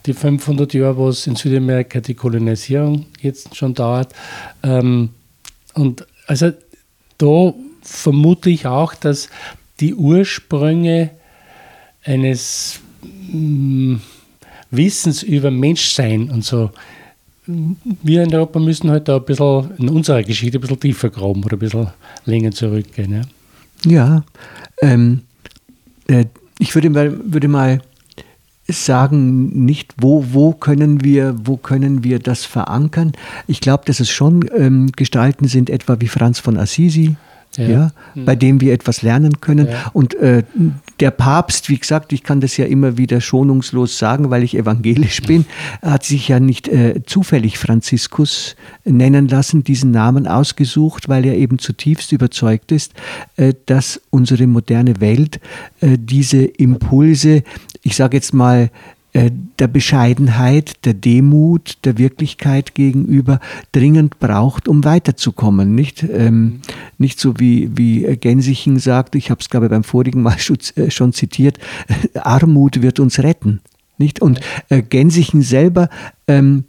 die 0.06 0.14
500 0.14 0.72
Jahre, 0.72 0.98
was 0.98 1.26
in 1.26 1.36
Südamerika 1.36 2.00
die 2.00 2.14
Kolonisierung 2.14 3.04
jetzt 3.20 3.54
schon 3.54 3.74
dauert. 3.74 4.14
Ähm, 4.62 5.10
und 5.74 6.06
also 6.26 6.52
da 7.18 7.54
vermute 7.82 8.50
ich 8.50 8.66
auch, 8.66 8.94
dass 8.94 9.28
die 9.80 9.94
Ursprünge 9.94 11.10
eines 12.04 12.80
mm, 13.32 13.96
Wissens 14.70 15.22
über 15.22 15.50
Menschsein 15.50 16.30
und 16.30 16.44
so, 16.44 16.70
wir 17.46 18.24
in 18.24 18.34
Europa 18.34 18.58
müssen 18.58 18.90
halt 18.90 19.08
da 19.08 19.16
ein 19.16 19.24
bisschen 19.24 19.70
in 19.78 19.88
unserer 19.88 20.22
Geschichte 20.22 20.58
ein 20.58 20.60
bisschen 20.60 20.80
tiefer 20.80 21.10
graben 21.10 21.44
oder 21.44 21.56
ein 21.56 21.60
bisschen 21.60 21.88
länger 22.24 22.50
zurückgehen. 22.50 23.24
Ja, 23.84 23.90
ja 23.90 24.24
ähm, 24.82 25.22
äh, 26.08 26.24
ich 26.58 26.74
würde 26.74 26.90
mal, 26.90 27.32
würde 27.32 27.48
mal 27.48 27.80
sagen 28.68 29.64
nicht, 29.64 29.94
wo, 29.98 30.26
wo, 30.32 30.52
können 30.52 31.04
wir, 31.04 31.36
wo 31.44 31.56
können 31.56 32.02
wir 32.02 32.18
das 32.18 32.44
verankern. 32.44 33.12
Ich 33.46 33.60
glaube, 33.60 33.84
dass 33.86 34.00
es 34.00 34.10
schon 34.10 34.48
ähm, 34.56 34.90
Gestalten 34.94 35.48
sind, 35.48 35.70
etwa 35.70 36.00
wie 36.00 36.08
Franz 36.08 36.40
von 36.40 36.56
Assisi, 36.56 37.16
ja. 37.56 37.68
ja 37.68 37.90
mhm. 38.14 38.24
bei 38.24 38.36
dem 38.36 38.60
wir 38.60 38.72
etwas 38.72 39.02
lernen 39.02 39.40
können. 39.40 39.68
Ja. 39.68 39.90
Und 39.92 40.14
äh, 40.14 40.42
der 41.00 41.10
Papst, 41.10 41.68
wie 41.68 41.78
gesagt, 41.78 42.12
ich 42.12 42.22
kann 42.22 42.40
das 42.40 42.56
ja 42.56 42.64
immer 42.64 42.96
wieder 42.96 43.20
schonungslos 43.20 43.98
sagen, 43.98 44.30
weil 44.30 44.42
ich 44.42 44.56
evangelisch 44.56 45.22
bin, 45.22 45.46
hat 45.82 46.04
sich 46.04 46.28
ja 46.28 46.40
nicht 46.40 46.68
äh, 46.68 47.02
zufällig 47.04 47.58
Franziskus 47.58 48.56
nennen 48.84 49.28
lassen, 49.28 49.64
diesen 49.64 49.90
Namen 49.90 50.26
ausgesucht, 50.26 51.08
weil 51.08 51.24
er 51.26 51.34
eben 51.34 51.58
zutiefst 51.58 52.12
überzeugt 52.12 52.72
ist, 52.72 52.94
äh, 53.36 53.54
dass 53.66 54.00
unsere 54.10 54.46
moderne 54.46 55.00
Welt 55.00 55.40
äh, 55.80 55.96
diese 55.98 56.44
Impulse, 56.44 57.42
ich 57.86 57.94
sage 57.94 58.16
jetzt 58.16 58.34
mal, 58.34 58.70
äh, 59.12 59.30
der 59.60 59.68
Bescheidenheit, 59.68 60.84
der 60.84 60.92
Demut, 60.92 61.78
der 61.84 61.98
Wirklichkeit 61.98 62.74
gegenüber 62.74 63.38
dringend 63.70 64.18
braucht, 64.18 64.66
um 64.66 64.84
weiterzukommen. 64.84 65.74
Nicht, 65.74 66.02
ähm, 66.02 66.60
nicht 66.98 67.20
so 67.20 67.38
wie, 67.38 67.70
wie 67.76 68.16
Gensichen 68.16 68.80
sagt, 68.80 69.14
ich 69.14 69.30
habe 69.30 69.40
es 69.40 69.48
glaube 69.48 69.66
ich 69.66 69.70
beim 69.70 69.84
vorigen 69.84 70.20
Mal 70.20 70.38
schon, 70.38 70.58
äh, 70.74 70.90
schon 70.90 71.12
zitiert, 71.12 71.58
Armut 72.14 72.82
wird 72.82 72.98
uns 72.98 73.20
retten. 73.20 73.60
Nicht? 73.98 74.20
Und 74.20 74.40
äh, 74.68 74.82
Gensichen 74.82 75.42
selber 75.42 75.88
ähm, 76.26 76.64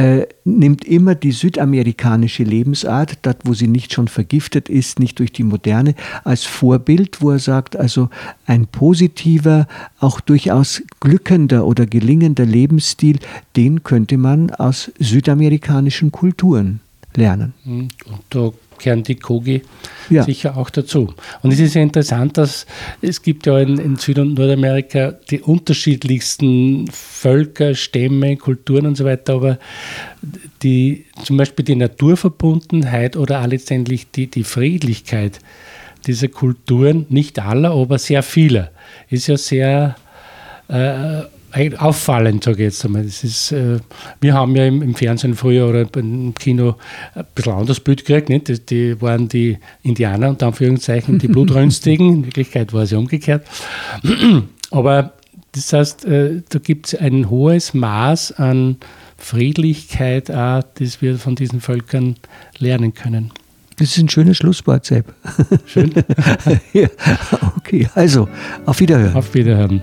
äh, 0.00 0.26
nimmt 0.44 0.86
immer 0.86 1.14
die 1.14 1.32
südamerikanische 1.32 2.42
Lebensart, 2.42 3.18
dort 3.20 3.42
wo 3.44 3.52
sie 3.52 3.66
nicht 3.66 3.92
schon 3.92 4.08
vergiftet 4.08 4.70
ist, 4.70 4.98
nicht 4.98 5.18
durch 5.18 5.30
die 5.30 5.42
moderne, 5.42 5.94
als 6.24 6.44
Vorbild, 6.44 7.20
wo 7.20 7.32
er 7.32 7.38
sagt, 7.38 7.76
also 7.76 8.08
ein 8.46 8.66
positiver, 8.66 9.68
auch 9.98 10.20
durchaus 10.20 10.82
glückender 11.00 11.66
oder 11.66 11.84
gelingender 11.84 12.46
Lebensstil, 12.46 13.18
den 13.56 13.82
könnte 13.82 14.16
man 14.16 14.50
aus 14.50 14.90
südamerikanischen 14.98 16.12
Kulturen 16.12 16.80
lernen. 17.14 17.52
Und 18.06 18.22
da 18.30 18.52
kehren 18.80 19.04
die 19.04 19.14
Kogi 19.14 19.62
ja. 20.08 20.24
sicher 20.24 20.56
auch 20.56 20.70
dazu. 20.70 21.14
Und 21.42 21.52
es 21.52 21.60
ist 21.60 21.74
ja 21.74 21.82
interessant, 21.82 22.36
dass 22.36 22.66
es 23.00 23.22
gibt 23.22 23.46
ja 23.46 23.58
in, 23.58 23.78
in 23.78 23.96
Süd- 23.96 24.18
und 24.18 24.34
Nordamerika 24.34 25.12
die 25.30 25.40
unterschiedlichsten 25.40 26.88
Völker, 26.90 27.74
Stämme, 27.74 28.36
Kulturen 28.36 28.86
und 28.86 28.96
so 28.96 29.04
weiter, 29.04 29.34
aber 29.34 29.58
die, 30.62 31.06
zum 31.22 31.36
Beispiel 31.36 31.64
die 31.64 31.76
Naturverbundenheit 31.76 33.16
oder 33.16 33.42
auch 33.42 33.46
letztendlich 33.46 34.10
die, 34.10 34.26
die 34.26 34.44
Friedlichkeit 34.44 35.38
dieser 36.06 36.28
Kulturen, 36.28 37.06
nicht 37.08 37.38
aller, 37.38 37.72
aber 37.72 37.98
sehr 37.98 38.22
vieler, 38.22 38.70
ist 39.10 39.26
ja 39.26 39.36
sehr 39.36 39.96
äh, 40.68 41.22
auffallend, 41.78 42.44
sage 42.44 42.58
ich 42.58 42.64
jetzt 42.64 42.84
einmal. 42.84 43.04
Das 43.04 43.24
ist, 43.24 43.52
äh, 43.52 43.78
wir 44.20 44.34
haben 44.34 44.54
ja 44.56 44.66
im, 44.66 44.82
im, 44.82 44.94
Fernsehen 44.94 45.34
früher 45.34 45.68
oder 45.68 45.86
im 45.96 46.34
Kino 46.34 46.76
ein 47.14 47.24
bisschen 47.34 47.52
anderes 47.52 47.80
Bild 47.80 48.04
gekriegt. 48.04 48.28
Nicht? 48.28 48.48
Die, 48.48 48.60
die 48.60 49.00
waren 49.00 49.28
die 49.28 49.58
Indianer, 49.82 50.30
unter 50.30 50.48
Anführungszeichen, 50.48 51.18
die 51.18 51.28
Blutrünstigen. 51.28 52.08
In 52.08 52.24
Wirklichkeit 52.26 52.72
war 52.72 52.82
es 52.82 52.90
ja 52.90 52.98
umgekehrt. 52.98 53.46
Aber 54.70 55.12
das 55.52 55.72
heißt, 55.72 56.04
äh, 56.04 56.42
da 56.48 56.58
gibt 56.58 56.88
es 56.88 56.94
ein 56.94 57.28
hohes 57.28 57.74
Maß 57.74 58.32
an 58.32 58.76
Friedlichkeit, 59.16 60.30
auch, 60.30 60.62
das 60.78 61.02
wir 61.02 61.18
von 61.18 61.34
diesen 61.34 61.60
Völkern 61.60 62.16
lernen 62.58 62.94
können. 62.94 63.32
Das 63.76 63.96
ist 63.96 63.98
ein 63.98 64.08
schönes 64.08 64.36
Schlusswort, 64.36 64.84
Sepp. 64.84 65.06
Schön. 65.66 65.92
ja, 66.72 66.88
okay, 67.56 67.88
also 67.94 68.28
auf 68.66 68.78
Wiederhören. 68.78 69.14
Auf 69.14 69.34
Wiederhören. 69.34 69.82